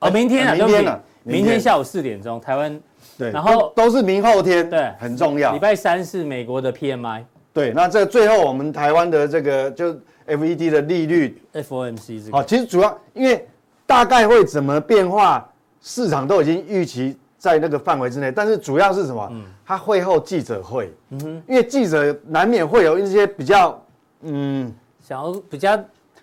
[0.00, 2.80] 哦，明天啊，明天啊，明天下午四点钟，台湾。
[3.16, 5.52] 对，然后都是明后天，对，很重要。
[5.52, 7.22] 礼拜三是美国的 PMI。
[7.52, 9.94] 对，那这最后我们台湾的这个就
[10.26, 12.36] FED 的利率，FOMC 这个。
[12.36, 13.46] 好，其实主要因为
[13.92, 15.46] 大概会怎么变化，
[15.82, 17.14] 市场都已经预期。
[17.36, 19.28] 在那个范围之内，但是主要是什么？
[19.32, 23.82] 嗯，他会后记者会，嗯哼，因为记者难免会有一些比较，
[24.20, 25.74] 嗯，想要比较，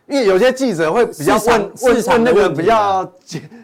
[0.08, 3.05] 因为有些记者会比较问问问那个比较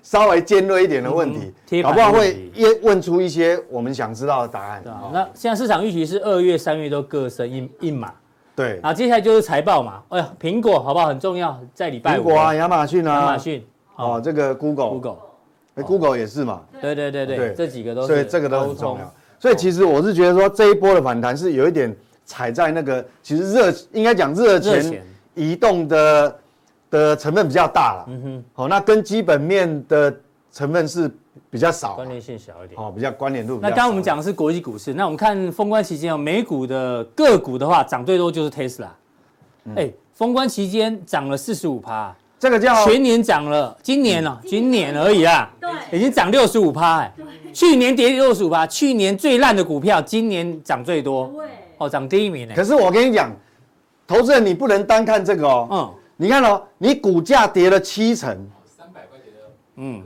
[0.03, 1.31] 稍微尖锐一点的问
[1.65, 4.83] 题，搞不好会问问出一些我们想知道的答案。
[5.13, 8.11] 那现在市场预期是二月、三月都各升一一码，
[8.53, 8.81] 对。
[8.83, 11.07] 然后接下来就是财报嘛，哎呀，苹果好不好？
[11.07, 12.21] 很重要，在礼拜五。
[12.21, 13.65] 苹果啊，亚马逊啊，亚马逊，
[13.95, 15.17] 哦，这个 Google，Google。
[15.75, 16.61] 哎，Google 也是嘛？
[16.81, 18.07] 对对对对，这几个都是。
[18.07, 19.13] 所以这个都很重要。
[19.37, 25.03] 所以其实我是觉得说，这一波的反弹是有一点踩在那个，其实热应该讲热钱
[25.33, 26.39] 移动的
[26.89, 28.05] 的成分比较大了。
[28.07, 28.43] 嗯哼。
[28.53, 30.15] 好，那跟基本面的
[30.49, 31.11] 成分是
[31.49, 32.81] 比较少，关联性小一点。
[32.81, 33.59] 哦，比较关联度。
[33.61, 38.87] 那刚刚我们讲的是国际股市，那我们看封关期间哦，美股的个股的话，涨最多就是 Tesla。
[39.75, 42.15] 哎，封关期间涨了四十五趴。
[42.45, 47.11] 这个叫全年涨了，今年了，今年而已啊，对，已经涨六十五趴，哎，
[47.51, 51.47] 去年跌六十五趴，去年最烂的股票，今年涨最多，对，
[51.79, 52.53] 哦，涨第一名呢。
[52.55, 53.35] 可是我跟你讲，
[54.05, 58.29] 投资人你不能单看这个哦，嗯，你看哦，你股价跌了七成，
[58.77, 59.39] 三百块钱的，
[59.77, 60.03] 嗯，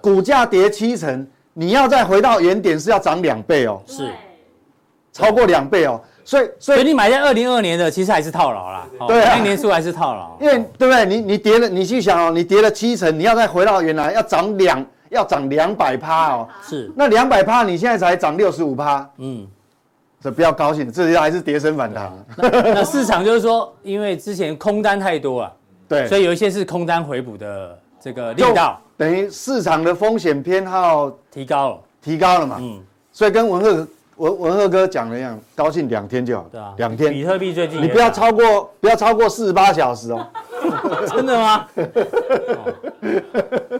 [0.00, 4.10] 股价跌七成，你要再回到原点是要涨两倍哦，是，
[5.12, 8.86] 超过两倍哦，所以所以你买在二零二年的，其实还是套牢啦。
[8.98, 10.36] 哦对啊那年出还是套牢。
[10.40, 11.04] 因为对不对？
[11.04, 19.46] 你你跌了，你去想哦，你跌了七成，你要再回到原来要涨两要涨两百趴哦，是，那两百趴你现在才涨六十五趴，嗯，
[20.20, 22.12] 这不要高兴，这还是跌升反弹。
[22.36, 25.52] 那市场就是说，因为之前空单太多啊，
[25.88, 31.80] 对，所以有一些是空单回补的这个力道等于市场的风险偏好提高了。
[32.00, 32.56] 提高了嘛。
[32.60, 32.80] 嗯，
[33.12, 40.26] 所以跟文赫文文赫哥讲了一样，高兴两天就好，对啊，两天比，特币最近你不要超过不要超过四十八小时哦。
[41.14, 41.66] 真的吗？
[41.74, 42.72] 哦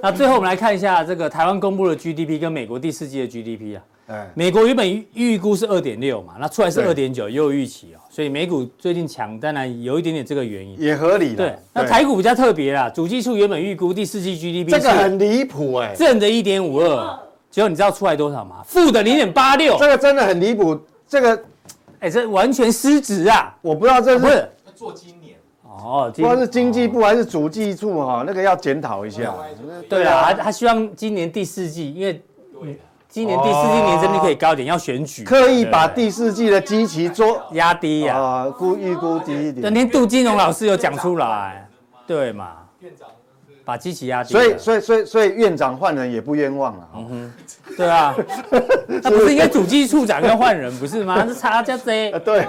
[0.03, 3.83] 那最后我们来看一下这个台湾公布的 GDP 跟美国第四季的 GDP 啊。
[4.09, 10.77] 哎，美国原本预预估是二点六嘛，那出来是二对点九，也有预期哦，所以美股最近强，当然有一点点这个原因。
[10.81, 11.37] 也合理的。
[11.37, 17.17] 对，那台股比较特别啦，主计处原本预估第四季 GDP 这个很离谱哎，正的一点五二，
[17.53, 18.63] 结果你知道出来多少吗？
[18.67, 20.77] 负的零点八六这，个真的很离谱。
[21.07, 21.41] 这个
[22.01, 23.55] 哎，这完全失职啊！
[23.61, 29.35] 我不知道这是不是做今年，哦，不知道是经济部还是主计处哈，那个要检讨一下。
[29.89, 32.23] 对啊，他他希望今年第四季，因为，
[33.09, 38.19] 今年第四季年增率可以高一点，要选举，刻意把第四季的基期做压低呀。
[38.19, 39.75] 啊估预估低一对，点。
[39.75, 41.69] 连杜金龙老师有讲出来，
[42.07, 42.53] 对嘛？
[42.81, 43.15] 院长是
[43.65, 44.33] 把基期压低。
[44.33, 46.89] 所以所以所以所以院长换人也不冤枉了。
[47.77, 48.15] 对啊，
[48.87, 51.25] 那不是应该主机处长要换人不是吗？
[51.27, 52.47] 这差价这，呃，对，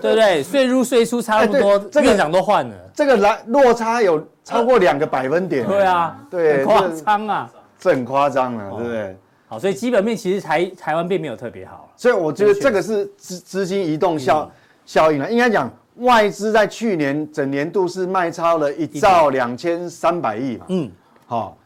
[0.00, 0.42] 对不对？
[0.42, 2.74] 税入税出差不多院长都换了。
[2.94, 5.66] 这个来落差有超过两个百分点。
[5.66, 7.50] 对啊，对很夸张啊。
[7.78, 9.16] 这很夸张了，对不对？
[9.46, 11.88] 好，所以基本面其实台台湾并没有特别好。
[11.96, 14.50] 所以我觉得这个是资资金移动效
[14.84, 15.30] 效应了。
[15.30, 20.66] 应该讲外资在去年整年度是卖超了一兆两千三百亿嘛。
[20.68, 20.90] 嗯，
[21.26, 21.56] 好，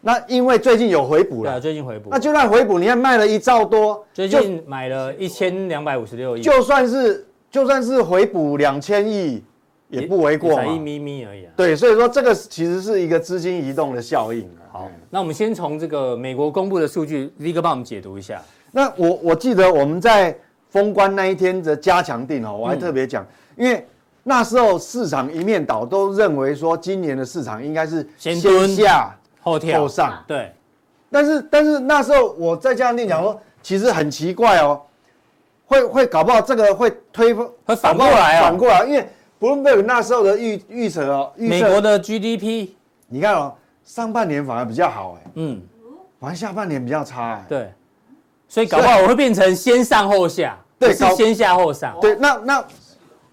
[0.00, 9.42] 那因为最近有回补对啊，了，最近回补那，就算回补，你看卖了一兆多，最近买了一千两百五十六亿，就算是就算是回补两千亿，
[9.88, 10.78] 也不为过才一。
[10.78, 11.52] 咪咪而已啊。
[11.56, 14.60] 对，所以说这个其实是一个资金移动的效应啊。
[14.72, 18.42] 好，那我们先从这个美国公布的数据，立哥帮我们解读一下。
[18.72, 20.36] 那我我记得我们在
[20.68, 23.24] 封关那一天的加强定哦，我还特别讲，
[23.56, 23.86] 因为
[24.22, 29.82] 那时候市场一面倒，都认为说今年的市场应该是先蹲先下后跳。
[29.82, 30.52] 后上，对，
[31.10, 34.80] 但是但是那时候我在这样念讲说，其实很奇怪哦，
[35.66, 38.42] 会会搞不好这个会推会反过来哦。
[38.42, 39.06] 反过来，因为
[39.38, 41.66] Bloomberg 那时候的预预测哦，预测。
[41.66, 42.70] 美国的 GDP，
[43.08, 45.60] 你看哦，上半年反而比较好哎，嗯，
[46.18, 47.44] 反而下半年比较差哎。
[47.46, 47.72] 对，
[48.48, 51.94] 所以搞不好我会变成先上后下，对是先下后上。
[52.00, 52.64] 对，那那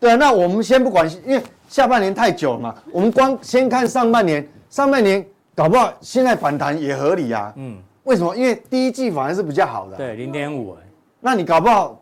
[0.02, 7.54] 对啊，那我们先不管，因为下半年太久了嘛，我们光先看上半年，上半年搞不好现在反弹也合理啊。
[7.56, 8.36] 嗯，为什么？
[8.36, 10.76] 因为第一季反而是比较好的。，对，零点五，
[11.20, 12.02] 那你搞不好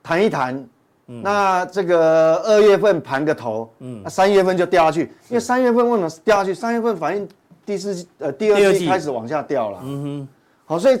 [0.00, 0.64] 谈一谈，
[1.06, 6.54] 那这个二月份盘个头，嗯，那三月份就掉下去，因为三月份为什么掉下去？
[6.54, 7.28] 三月份反映
[7.66, 9.80] 第四季呃第二季季开始往下掉了。
[9.82, 10.28] 嗯哼，
[10.66, 10.96] 好，所以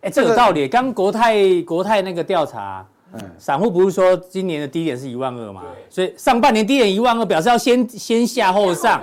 [0.00, 0.66] 哎，这有道理。
[0.66, 1.36] 刚国泰
[1.66, 2.82] 国泰那个调查，
[3.14, 5.62] 嗯散户不是说今年的低点是一万二嘛？
[5.88, 9.02] 所以上半年低点一万二，表示要先先下后上。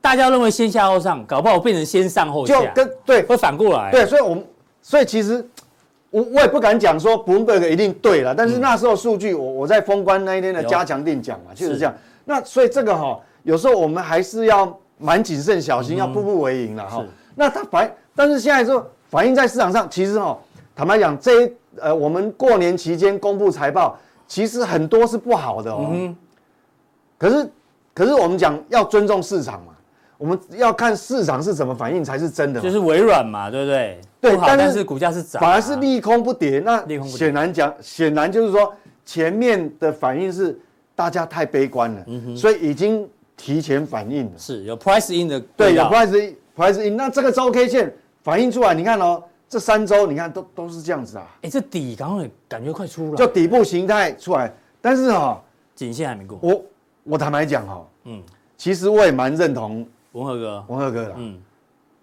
[0.00, 3.88] 大家认为先下后上，搞不好变成先上后下就，跟对会反过来。
[3.92, 4.44] 对，所以我们
[4.80, 5.46] 所以其实
[6.10, 11.94] 我我也不敢讲说 Bloomberg 一定对了，但是那时候数据我我在封关那一天的加强定讲嘛，确是实这样。
[12.24, 17.04] 那所以这个哈、有时候我们还是要蛮谨慎小心，要步步为营了哈。
[17.36, 20.36] 那它反，但是现在说反映在市场上，其实哈，
[20.74, 25.90] 坦白讲，这一呃我们过年期间公布财报，其实很多是不好的哦。
[25.92, 26.16] 嗯
[27.18, 27.50] 可是
[27.94, 29.72] 可是我们讲要尊重市场嘛，
[30.18, 32.60] 我们要看市场是怎么反应才是真的。
[32.60, 34.00] 就是微软嘛，对不对？
[34.20, 36.58] 对但是但是股价是涨啊，反而是利空不跌。
[36.58, 40.58] 那显然讲，显然就是说前面的反应是
[40.96, 44.32] 大家太悲观了，嗯所以已经提前反应了。
[44.36, 46.96] 是有 price in 的对，有 price price in。
[46.96, 49.22] 那这个周 K 线反映出来，你看哦，
[49.52, 54.50] 这三周你看都都是这样子啊，哎，这底刚刚感觉快出了，就底部形态出来。
[54.80, 55.40] 但是哈、哦，
[55.74, 56.38] 颈线还没过。
[56.40, 56.64] 我
[57.04, 58.22] 我坦白讲哈、哦，嗯，
[58.56, 61.38] 其实我也蛮认同文和哥，文赫哥的，嗯，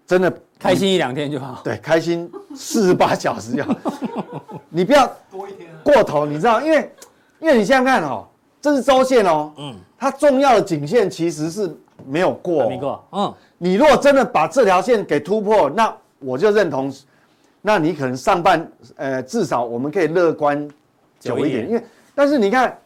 [0.06, 1.60] 真的开心一两天就好。
[1.64, 3.66] 对，开心四十八小时要，
[4.70, 6.92] 你不要多一天啊，过头，你知道，因为
[7.40, 8.28] 因为你想想看哦，
[8.60, 16.92] 这是周线哦，嗯，它重要的颈线其实是没有过、还没过，嗯，你如果真的把这条线给突破，那我就认同，
[17.62, 20.68] 那你可能上半呃至少我们可以乐观
[21.18, 22.78] 久一点，一因为但是你看，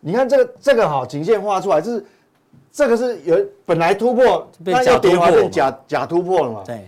[0.00, 2.04] 你看这个这个哈颈线画出来，就是
[2.72, 6.86] 这个是有本来突破，那又跌回来突破变假假突破了嘛，对，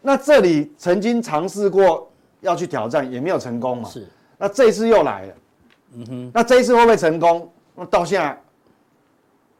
[0.00, 4.06] 那这里曾经尝试过要去挑战，也没有成功嘛，是，
[4.38, 5.34] 那这一次又来了，
[5.94, 7.50] 嗯哼，那这一次会不会成功？
[7.74, 8.38] 那到现在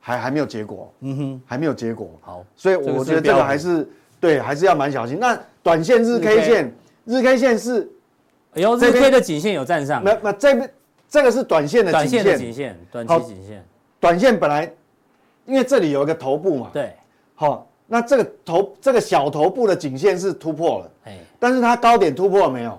[0.01, 2.11] 还还没有结果，嗯哼，还没有结果。
[2.23, 5.19] 好，所以我觉得这个还是对，还是要蛮小心。
[5.21, 7.91] 那短线日 K 线，日 K 线是，
[8.55, 10.71] 哎呦，日 K 的颈线有站上，那那这边
[11.09, 13.65] 这个是短线的颈线，短线的颈线，短期颈线，
[13.99, 14.73] 短线本来
[15.47, 16.95] 因为这里有一个头部嘛，对，
[17.35, 22.79] 好，那这个头这个小头部的颈线是突破了，哎，但是它高点突破了没有？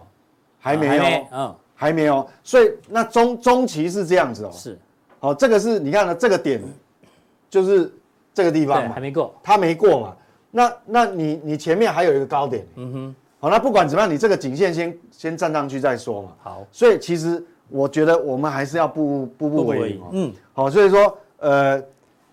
[0.63, 2.29] 还没有，嗯，还没有。
[2.43, 4.79] 所以那中中期是这样子哦，是，
[5.19, 6.61] 好，这个是你看呢，这个点
[7.49, 7.91] 就是
[8.33, 10.15] 这个地方嘛，还没过，它没过嘛。
[10.51, 16.29] 那那你你前面还有一个高点，嗯哼，好，那不管怎么样，你这个颈线先先站上去再说嘛。
[16.41, 21.83] 好，所以其实我觉得我们还是要步步步步为营，嗯，好，所以说呃，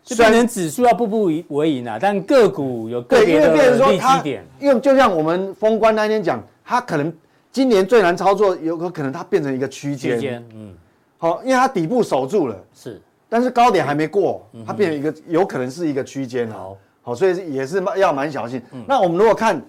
[0.05, 7.13] 虽然指数要步步为营啊，但个股有个别的利基点，因为就像我们封关那天讲，它可能。
[7.51, 10.73] 今年最难操作，有可能它变成一个区间，嗯，
[11.17, 18.63] 好，因为它底部守住了，是，但是高点还没过，它变成一个有可能是一个区间，好，好，所以也是要蛮小心。
[18.87, 19.61] 那我们如果看，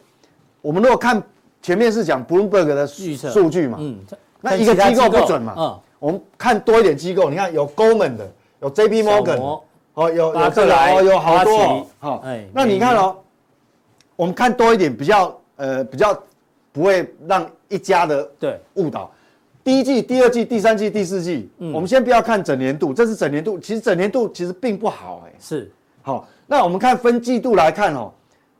[0.62, 1.22] 我们如果看
[1.62, 3.98] 前面是讲 Bloomberg 的数数据嘛，嗯，
[4.42, 9.62] 那一个机构不准嘛，嗯，我们看多一点机构，你看有 Goldman 的，有 JP Morgan，
[9.94, 13.18] 哦，有有这个哦，有好多，好，哎，那你看哦，
[14.16, 16.18] 我们看多一点，比较呃比较
[16.72, 17.50] 不会让。
[17.72, 18.60] 一家的对。
[18.78, 19.12] 误导，
[19.64, 28.12] 第一季、第二季、第三季、第四季，嗯，我们先不要看整年度，这是整年度，其实整年度其实并不好，哎，是，好，那我们看分季度来看哦，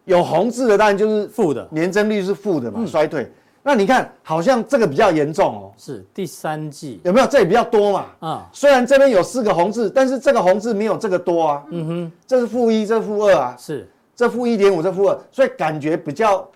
[0.10, 3.32] 有红字的当然就是负的，年增率是负的嘛，衰退。
[3.62, 7.00] 那你看好像这个比较严重哦，是第三季。
[7.04, 7.28] 有没有？
[7.28, 16.48] 这也比较多嘛，啊，虽然这边有四个红字，但是这个红字没有这个多啊，嗯哼，这是负一，这是负二啊，是，这负一点五，这负二，所以感觉比较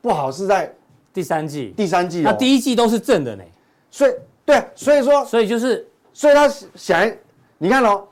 [0.00, 0.72] 不好是在。
[1.10, 3.42] 第三季，第三季，那第一季都是正的呢，
[3.90, 4.12] 所以
[4.44, 7.10] 对，所以说，所以就是，所以他想，
[7.56, 8.04] 你看哦，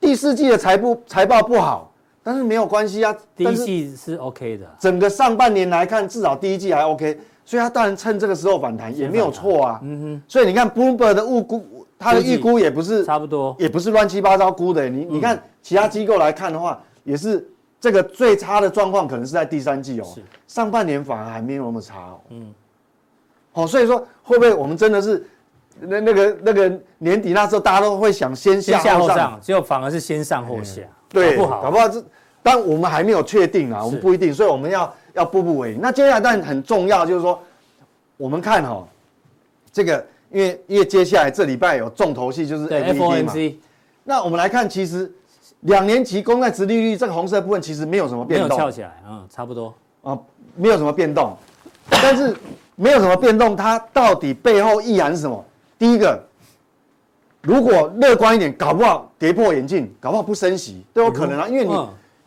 [0.00, 1.92] 第四季的财不财报不好，
[2.24, 17.48] 但是没有关系啊，第一季是 OK 的，整个上半年来看，至少第一季还 OK，所以他当然趁这个时候反弹也没有错啊，嗯哼，所以你看 Bloomberg 的预估，它的预估也不是差不多，也不是乱七八糟估的，你你看其他机构来看的话，也是。
[17.80, 20.06] 这个最差的状况可能是在第三季哦，
[20.48, 22.20] 上半年反而还没有那么差哦。
[22.30, 22.50] 嗯，
[23.52, 25.22] 好，所以说会不会我们真的是
[25.80, 32.02] 那那个那个年底那时候大家都会想先下后上，结果反而是先上后下，对，不好，搞不好这，
[32.44, 35.80] 但我们还没有确定啊，我们不一定，所以我们要要步步为营。
[35.80, 37.40] 那接下来但很重要就是说，
[38.16, 38.86] 我们看哈，
[39.72, 43.58] 这个因为因为接下来这礼拜有重头戏就是 FOMC 嘛，
[44.04, 45.10] 那我们来看其实。
[45.60, 50.18] 两年期公债殖利率这个红色部分其实没有什么变动，没有翘起来，嗯，差不多啊，
[50.56, 51.34] 没有什么变动，
[51.88, 52.36] 但是
[52.76, 55.42] 没有什么变动，它到底背后意涵是什么？
[55.78, 56.22] 第一个，
[57.40, 61.72] 如果乐观一点，搞不好跌破眼镜，搞不好不升息都有可能啊，因为你，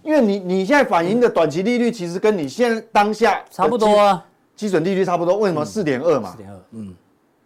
[0.08, 6.32] 因为你你现在反映的短期利率其实跟你现在当下差不多啊，基准利率差不多，为什么四点二嘛？
[6.32, 6.96] 四点二，嗯，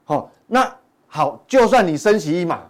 [0.04, 0.72] 好，那
[1.08, 2.62] 好，就算你升息一码，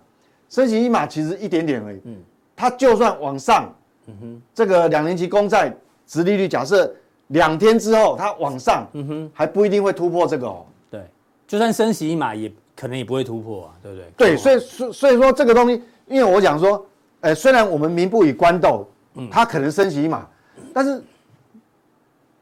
[0.47, 2.15] 升息一码其实一点点而已，嗯。
[2.55, 3.73] 它就算往上，
[4.05, 5.75] 嗯哼，这个两年期公债
[6.05, 6.93] 值利率假设
[7.27, 10.65] 两天之后它往上，嗯哼，还不一定会突破这个哦。
[10.89, 11.03] 对，
[11.45, 14.05] 就算升息一码，也可能也不会突破啊，对不对？
[14.15, 16.85] 对，所以所所以说这个东西，因为我讲说，
[17.21, 20.27] 呃，虽然我们民不与官斗，嗯，它可能升息一码，
[20.73, 21.01] 但是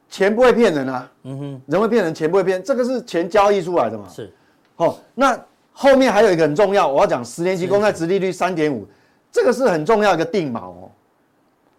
[0.10, 4.08] 钱不会骗人啊，嗯哼，人会骗人，钱不会骗，这个是钱交易出来的嘛。
[4.10, 4.32] 是，
[4.77, 5.39] 哦，那
[5.71, 8.88] 后面还有一个很重要，我要讲十年期公债殖利率三点五。
[9.32, 10.91] 这个是很重要一个定锚哦，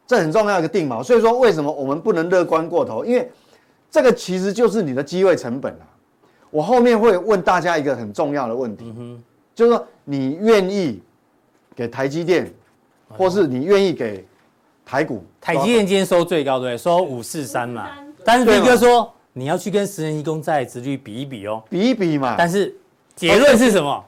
[0.07, 1.03] 这很重要一个定锚。
[1.03, 3.05] 所以说，为什么我们不能乐观过头？
[3.05, 3.29] 因为
[3.91, 5.87] 这个其实就是你的机会成本啊。
[6.51, 8.95] 我后面会问大家一个很重要的问题，
[9.53, 11.03] 就是说你愿意
[11.75, 12.49] 给台积电，
[13.09, 14.25] 或是你愿意给
[14.91, 15.25] 台股？
[15.41, 17.89] 台积电今天收最高对，收五四三嘛。
[18.25, 22.35] 但是斌哥说你要去跟十年期公债殖率比一比哦，比一比嘛。
[22.37, 22.75] 但是
[23.15, 24.05] 结论是什么？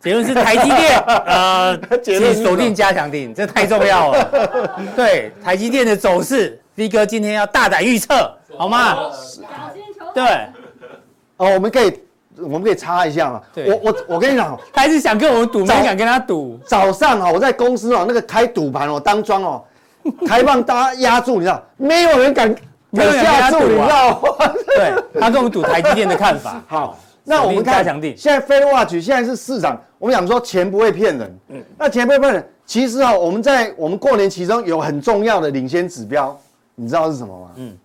[0.00, 4.80] 结论是台积电， 呃，请锁定加强定，这太重要了。
[4.94, 8.98] 对，台积电的走势，V 哥今天要大胆预测，好吗？
[10.14, 10.24] 对，
[11.38, 12.00] 哦，我们可以，
[12.36, 13.42] 我们可以插一下嘛。
[13.56, 16.60] 我我我跟你讲，还是想跟我们赌，没敢跟他赌。
[16.66, 19.64] 早上啊，我在公司哦，那个开赌盘哦，当庄哦，
[20.26, 22.54] 开放大家压住，你知道，没有人敢
[22.94, 24.28] 敢下注，你知道吗？
[24.76, 26.62] 对，他跟我们赌台积电的看法。
[26.68, 26.98] 好。
[27.30, 27.84] 那我们看，
[28.16, 36.34] 现在 FedWatch 现在是市场，我们讲说钱不会骗人，嗯，那钱不会骗人，其实啊，我们在我们过年其中有很重要的领先指标，
[36.74, 37.50] 你知道是什么吗？
[37.56, 37.76] 嗯，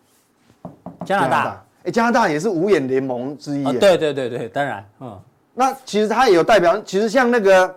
[1.04, 5.20] 加拿大，哎，加拿大也是五眼联盟之一，对对对对，当然，嗯，
[5.54, 7.76] 那其实它也有代表，其实像那个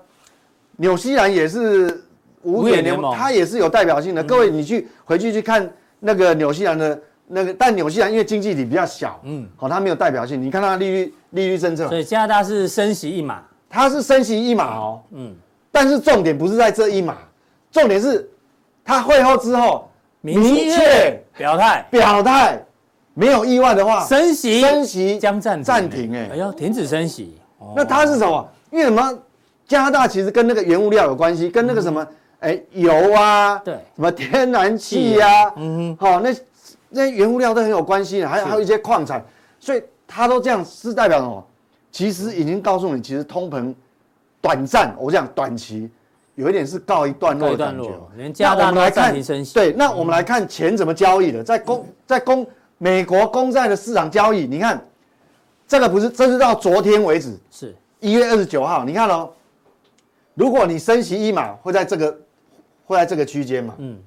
[0.76, 2.00] 纽西兰也是
[2.46, 4.22] 五眼联盟，它也是有代表性的。
[4.22, 5.68] 各位，你去回去去看
[6.00, 10.40] 那个纽西兰的那个，但纽西兰因为经济体比较小，嗯，好，它没有代表性。
[10.40, 14.64] 你看它利率利率政策，所以加拿大是升息一码，它是升息一码。
[14.76, 15.34] 哦，嗯，
[15.72, 17.16] 但是重点不是在这一码，
[17.72, 18.28] 重点是
[18.84, 19.90] 它会后之后
[20.20, 21.86] 明确表态。
[21.90, 22.64] 表态，
[23.14, 27.36] 没有意外的话，升息升息将暂暂停，哎，哎呦，停止升息。
[27.74, 28.48] 那它是什么？
[28.70, 29.18] 因为什么？
[29.66, 32.06] 加拿大其实跟那个原物料有关系，跟那个什么，
[32.46, 36.34] 哎，油啊，对，什么天然气啊，嗯哼，好，那
[36.88, 39.24] 那原物料都很有关系的，还有还有一些矿产，
[39.58, 41.44] 所以它都这样是代表什么？
[41.90, 43.74] 其实已经告诉你，其实通膨
[44.40, 45.90] 短暂，我讲短期
[46.34, 47.90] 有一点是告一段落的感觉。
[48.16, 49.52] 连加拿大都暂停升息。
[49.54, 52.46] 对，那我们来看钱怎么交易的，在公在公
[52.78, 54.80] 美国公债的市场交易，你看。
[55.68, 58.84] 这个不是，这是到昨天为止，是一月二十九号。
[58.84, 59.28] 你看哦，
[60.34, 62.16] 如果你升息一码，会在这个，
[62.86, 63.74] 会在这个区间嘛？
[63.76, 63.98] 嗯，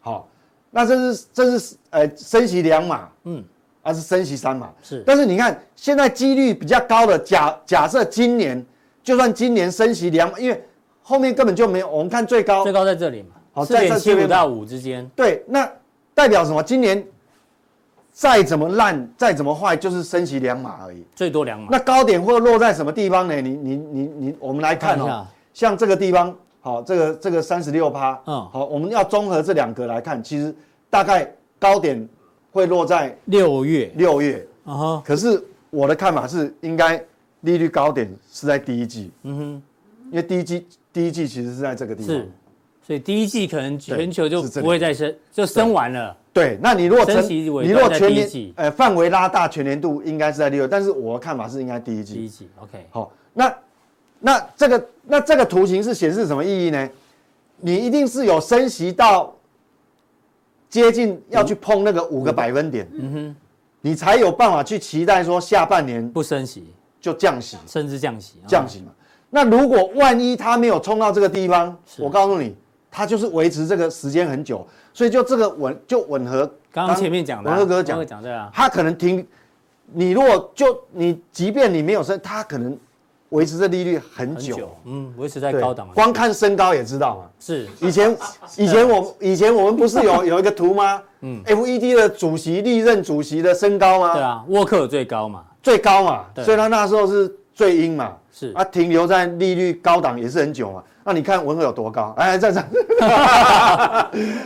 [0.00, 0.28] 好，
[0.70, 3.44] 那这是这是呃升息两码，嗯，
[3.82, 4.72] 还是升息三码？
[4.82, 5.04] 是。
[5.06, 8.66] 但是你看现在几率比较高的假假设今年，
[9.04, 10.64] 就算今年升息两码，因为
[11.02, 15.08] 后面根本就没有，我们看最高最高在这里嘛，好，四点七五到五之间。
[15.14, 15.70] 对，那
[16.12, 16.62] 代表什么？
[16.62, 17.06] 今年。
[18.18, 21.68] 再怎么烂，再怎么坏，就是升息两码而已，最多两码。
[21.70, 23.42] 那高点会落在什么地方呢？
[23.42, 26.34] 你你你你，我们来看哦，像这个地方，
[26.66, 30.52] 好，这个这个三十六趴，嗯，好，我们要综合这两个来看，其实
[30.90, 32.08] 大概高点
[32.50, 35.02] 会落在六月，六月，啊哈。
[35.06, 35.40] 可是
[35.70, 37.00] 我的看法是，应该
[37.42, 39.62] 利率高点是在第一季，嗯哼，
[40.10, 42.28] 因为第一季第一季其实是在这个地方，是，
[42.84, 46.16] 所以第一季可能全球就不会再升，就升完了。
[46.32, 52.14] 对，那你如果成，你如果全年，呃，范围拉大，全年度应该是在六月，但是我的看法是应该第一季。
[52.14, 52.84] 第一季，OK。
[52.90, 53.56] 好，那
[54.20, 56.88] 那这个那这个图形是显示什么意义呢？
[57.60, 59.34] 你一定是有升息到
[60.68, 63.36] 接近要去碰那个五个百分点，嗯哼，
[63.80, 66.72] 你才有办法去期待说下半年不升息。
[67.00, 68.92] 就降息，甚至降息，降息嘛。
[69.30, 72.56] 那如果万一它没有冲到这个地方，我告诉你。
[72.88, 79.26] 它就是维持这个时间很久，所以就这个吻就吻合刚刚前面讲的，文赫哥讲讲对啊，它可能停，
[79.92, 82.74] 你如果就你即便你没有升，它可能
[83.30, 88.16] 维持这利率很久，嗯，维持在高档，光看身高也知道嘛，是以前
[88.56, 91.02] 以前我以前我们不是有有一个图吗？
[91.22, 94.14] 嗯，FED 的主席历任主席的身高吗？
[94.14, 100.82] 对啊，沃克最高嘛，最高嘛，所以他那时候是最鹰嘛，是啊，停留在利率高档也是很久嘛。
[101.08, 102.12] 那你看文赫有多高？
[102.18, 102.60] 哎，在这，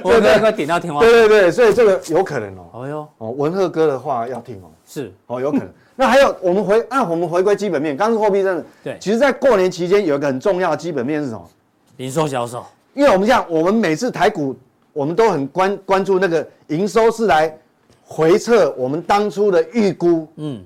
[0.04, 1.08] 文赫 快点到天花板。
[1.08, 2.68] 对对对，所以这个有可能哦。
[2.72, 4.70] 哦哟，哦，文赫哥的话要听哦。
[4.86, 5.68] 是，哦，有可能。
[6.00, 8.64] 那还有，我们回按我们回归基本面，刚是货币政策。
[8.82, 11.50] 对，其实，在过年期间有一个很重要的基本面是什么？
[11.98, 12.64] 零售销售。
[12.94, 14.56] 因为我们讲，我们每次台股，
[14.94, 17.54] 我们都很关关注那个营收是来
[18.02, 20.64] 回测我们当初的预估，嗯，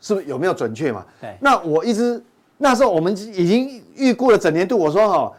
[0.00, 1.04] 是不是有没有准确嘛？
[1.20, 1.36] 对。
[1.38, 2.22] 那我一直。
[2.56, 5.32] 那时候我们已经预估了整年度，我说哈，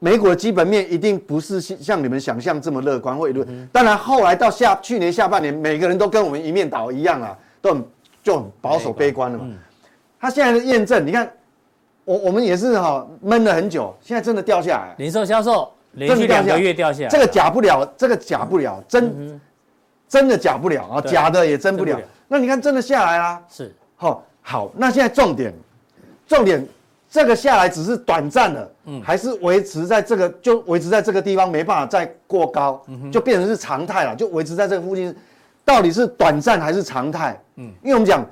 [0.00, 3.46] 美股的基本面一定不是像你们想象这么乐观或一路。
[3.70, 7.84] 当然后来到下去年下半年，每个人都跟我们一面倒一样啊，都很
[8.22, 9.46] 就很保守悲观了嘛。
[10.20, 11.30] 他现在的验证，你看
[12.04, 19.40] 我我们也是哈闷了很久，现在真的掉下来，零售销售连续两个月掉下来，这个假不了，这个假不了，真
[20.08, 22.00] 真的假不了啊，假的也真不了。
[22.26, 23.74] 那你看真的下来啦，是。
[23.96, 25.52] 好，好，那现在重点。
[26.26, 26.66] 重点，
[27.08, 35.14] 这个下来只是短暂的，嗯，还是维持在这个，就维持在这个地方，没办法再过高，就变成是常态了，就维持在这个附近，
[35.68, 37.38] 到底是短暂还是常态？
[37.56, 38.24] 嗯，因为我们讲，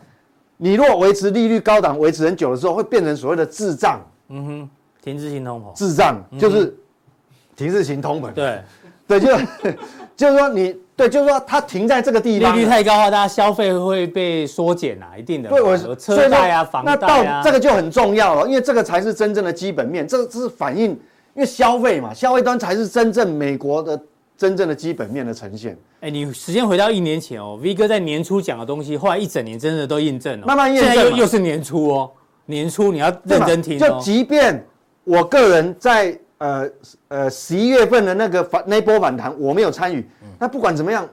[0.57, 4.71] 你如果维持利率高档维持很久的时候，会变成所谓的滞胀，嗯哼，
[5.05, 6.75] 停滞性通膨，滞胀就是
[7.55, 8.63] 停滞型通膨，对，
[9.07, 9.29] 对，就
[10.17, 10.75] 就是说你。
[10.97, 15.51] 对，就是说它停在这个地方，利率太高的话，大家消费会被缩减啊，一定的。
[15.51, 20.93] 对，我车贷啊，房贷啊，那到这个就很重要了，因为这个才是真正的基本面，这个是反映，
[21.35, 24.01] 因为消费嘛，消费端才是真正美国的
[24.37, 25.77] 真正的基本面的呈现。
[26.01, 30.93] 哎，你时间回到一年前哦，V 哥在年初讲的东西，后来一整年真的都印证了，慢慢验证。
[30.93, 32.11] 现在又又是年初哦，
[32.45, 33.89] 年初你要认真听哦。
[33.89, 34.65] 就即便
[35.05, 36.69] 我个人在呃
[37.09, 40.07] 呃十一月份的那个反那波反弹，我没有参与。
[40.39, 41.09] 那不管怎么样，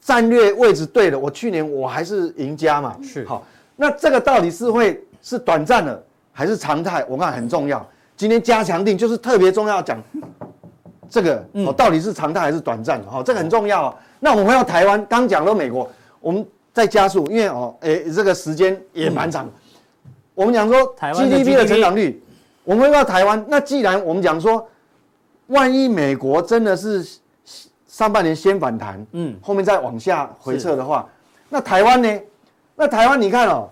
[0.00, 2.96] 战略位置对了，我去年我还是赢家嘛。
[3.02, 3.46] 是好，
[3.76, 7.04] 那这个到底是会是短暂的还是常态？
[7.08, 7.86] 我看很重要。
[8.16, 10.00] 今天加强定就是特别重要讲
[11.14, 13.08] 这个哦，到底是常态还是短暂的？
[13.08, 13.96] 哈，这个很重要。
[14.18, 15.88] 那我们回到台湾，刚讲了美国，
[16.20, 19.48] 我们再加速，因为哦，哎，这个时间也蛮长。
[20.34, 22.20] 我们讲说 GDP 的成长率，
[22.64, 24.66] 我们回到台湾，那既然我们讲说，
[25.46, 27.06] 万一美国真的是
[27.86, 31.08] 上半年先反弹，嗯，后面再往下回撤的话，
[31.48, 32.20] 那台湾呢？
[32.74, 33.70] 那台湾你看哦，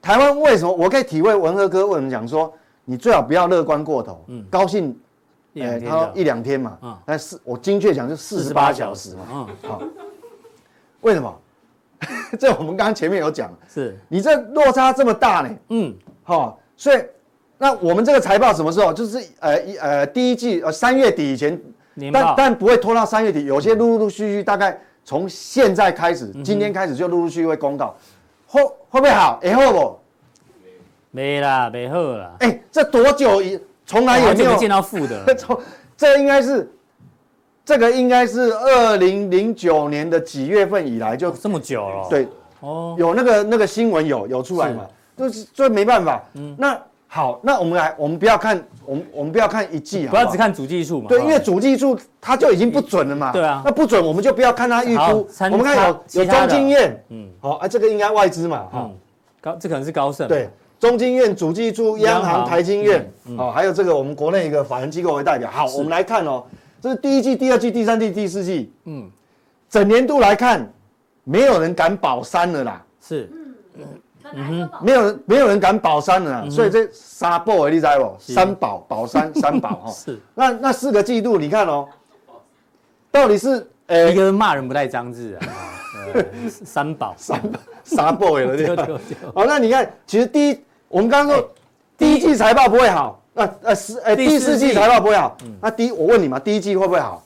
[0.00, 2.52] 台湾为什么我可以体会文和哥为什么讲说，
[2.84, 4.98] 你最好不要乐观过头，嗯，高兴，
[5.56, 6.98] 哎，他说一两天嘛，嗯。
[7.04, 9.82] 但是我精确讲就四十八小时嘛，嗯，好，
[11.02, 11.38] 为什么？
[12.38, 15.50] 这我们刚刚前面有讲，是，你这落差这么大呢？
[15.68, 15.94] 嗯，
[16.24, 17.00] 好，所以
[17.58, 18.92] 那我们这个财报什么时候？
[18.92, 21.60] 就是呃一呃第一季呃三月底以前，
[22.12, 27.94] 但但不会拖到三月底，有些陆陆续续大概从现在开始，今天开始就陆陆续续会公告，
[28.46, 29.38] 会会不会好？
[29.42, 29.98] 哎会不？
[31.12, 35.24] 没啦，没好啦，哎，这多久以从来也没有见到负的？
[35.96, 36.70] 这应该是
[37.64, 42.28] 这个应该是二零零九年的几月份以来就这么久了，，对。
[42.60, 44.86] 哦，有那个那个新闻有有出来嘛？
[45.16, 46.22] 就是所以没办法。
[46.34, 46.54] 嗯。
[46.58, 53.32] 那好，那我们来，我们不要看，我们我们不要看一季好好不要只看主技术嘛，对，哦因为主技术它就已经不准了嘛。
[53.32, 53.62] 对啊。
[53.64, 55.28] 那不准我们就不要看它预估。
[55.40, 57.28] 我们看有有中经验，嗯。
[57.40, 58.80] 好啊，这个应该外资嘛，哈。
[58.84, 58.96] 嗯，，
[59.40, 60.48] 高，这可能是高盛，对，
[60.82, 63.08] 中经院、主计处、央央行行、台经院，
[63.38, 65.48] 哦，还有这个我们国内一个法人机构为代表。
[65.48, 66.42] 好，我们来看哦，
[66.80, 69.08] 这是第一季、第二季、第三季、第四季，嗯，
[69.70, 70.68] 整年度来看，
[71.22, 72.84] 没有人敢保三了啦。
[73.00, 73.30] 是，
[73.74, 74.68] 嗯。
[74.80, 78.04] 没有人没有人敢保三了啊，所以这三宝你知道不？
[78.06, 78.32] 嗯是。
[78.32, 79.92] 三宝保三 三宝哈。
[79.92, 81.86] 是，那那四个季度你看哦，
[83.12, 85.46] 到底是呃一个人骂人不带脏字啊，
[86.50, 87.40] 三宝，三
[87.84, 88.98] 三宝了 对吧对对？
[89.10, 90.60] 对，好，那你看，其实第一
[90.92, 91.50] 我们刚刚说
[91.96, 97.24] 第一季财报不会好，那呃四呃第四季财报不会好，那第一我问你嘛，第一季会不会好？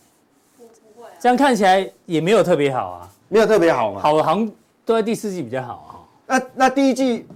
[0.56, 4.00] 不会这样看起来也没有特别好啊，没有特别好嘛。
[4.00, 4.48] 好好像
[4.84, 7.26] 都在第四季比较好啊，那那第一季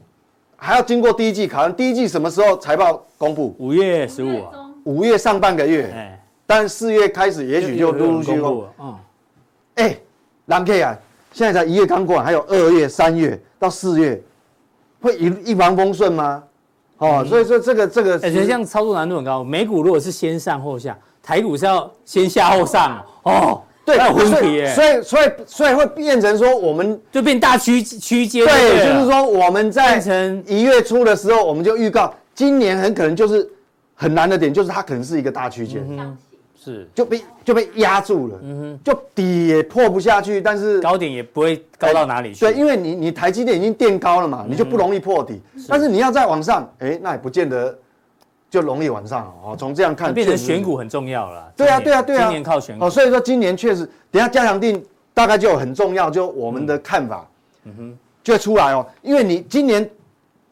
[0.57, 3.57] 还要经过第一季考量，第一季什么时候财报公布？
[3.59, 8.43] 五月十五啊，五月上半个月，哎，但四月开始也许就陆陆续续
[8.79, 8.97] 嗯，
[9.75, 9.99] 哎，
[10.47, 10.97] 蓝 K 啊，
[11.33, 14.23] 现在才一月刚过完，还有二月、三月到四月，
[15.01, 16.43] 会一一帆风顺吗？
[16.99, 19.43] 哦，所以说这个这个，哎，觉得这样操作难度很高。
[19.43, 33.49] 美股如果是先上后下，台股是要先下后上哦，对，那有分所以，所以所以所以会变成说我们就变大区区间，对，就是说说我们在成一月初的时候，我们就预告今年很可能就是
[33.95, 35.83] 很难的点，就是它可能是一个大区间，
[36.63, 45.41] 是就被就被压住了，嗯哼就底也破不下去，但是高点也不会高到哪里去，对，因为你你台积电已经垫高了嘛，你就不容易破底。
[45.67, 47.75] 但是你要再往上，哎，那也不见得
[48.51, 49.57] 就容易往上哦。
[49.59, 51.51] 从这样看，变成选股很重要了。
[51.57, 52.25] 对啊，对啊，对啊。
[52.25, 54.85] 今年靠选股哦，，所以说今年确实，等下加强定
[55.15, 57.27] 大概就很重要，就我们的看法，
[57.65, 58.87] 嗯哼，就会出来哦。
[59.01, 59.91] 因为你今年，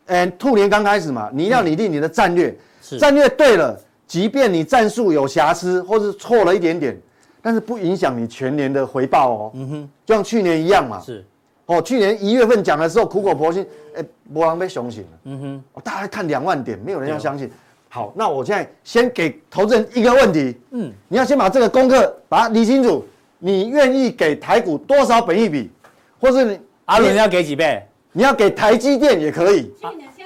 [0.07, 3.79] 嗯，兔年刚开始嘛，你要拟定你的战略，是战略对了，
[4.09, 6.99] 即便你战术有瑕疵或是错了一点点，
[7.41, 9.51] 但是不影响你全年的回报哦。
[9.55, 11.01] 嗯哼，就像去年一样嘛。
[11.01, 11.25] 是
[11.67, 14.03] 哦，去年一月份讲的时候苦口婆心，哎，
[14.33, 15.09] 博狼被熊醒了。
[15.25, 17.51] 嗯哼，哦，大家看两万点，没有人要相信。
[17.91, 23.07] 好，那我现在先给投资人一个问题，嗯，你要先把这个功课把它理清楚。
[23.39, 25.71] 你愿意给台股多少本益比，
[26.19, 27.87] 或是你你阿伦要给几倍？
[28.13, 29.71] 你要给台积电也可以。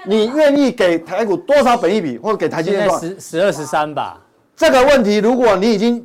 [0.06, 3.00] 你愿意给台股多少本益比，或者给台积电多少？
[3.00, 4.20] 十十二十三吧，
[4.56, 6.04] 这个问题，如果你已经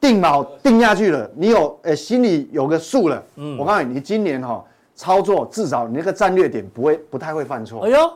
[0.00, 4.62] 定锚定下去了，你有呃心里有个数了，嗯，我告诉你，你今年哈、
[4.94, 7.84] 操作至少你那个战略点不会不太会犯错。
[7.86, 8.12] 哎，呦，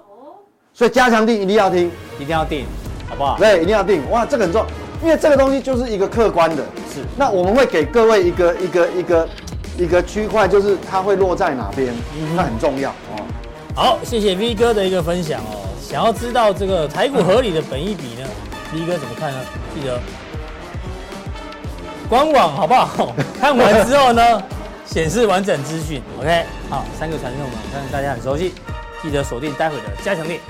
[0.75, 2.67] 所以加强定一定要听，一定要定，
[3.09, 3.39] 好不好？
[3.39, 4.69] 对，一定要定，哇，这个很重要，
[5.03, 6.63] 因为这个东西就是一个客观的，
[6.93, 7.01] 是。
[7.17, 9.29] 那我们会给各位一个一个一个
[9.79, 11.95] 一个区块，就是它会落在哪边，
[12.37, 13.25] 那很重要哦。
[13.79, 15.71] 好，谢谢 V 哥的一个分享哦。
[15.81, 18.29] 想要知道这个台股合理的本益比呢
[18.75, 19.39] ，V 哥怎么看呢？
[19.73, 20.01] 记得
[22.09, 23.15] 官网好不好？
[23.39, 24.43] 看完之后呢，
[24.85, 26.03] 显示完整资讯。
[26.19, 28.53] OK，好，三个传送门，相信大家很熟悉，
[29.01, 30.41] 记得锁定待会的加强錠。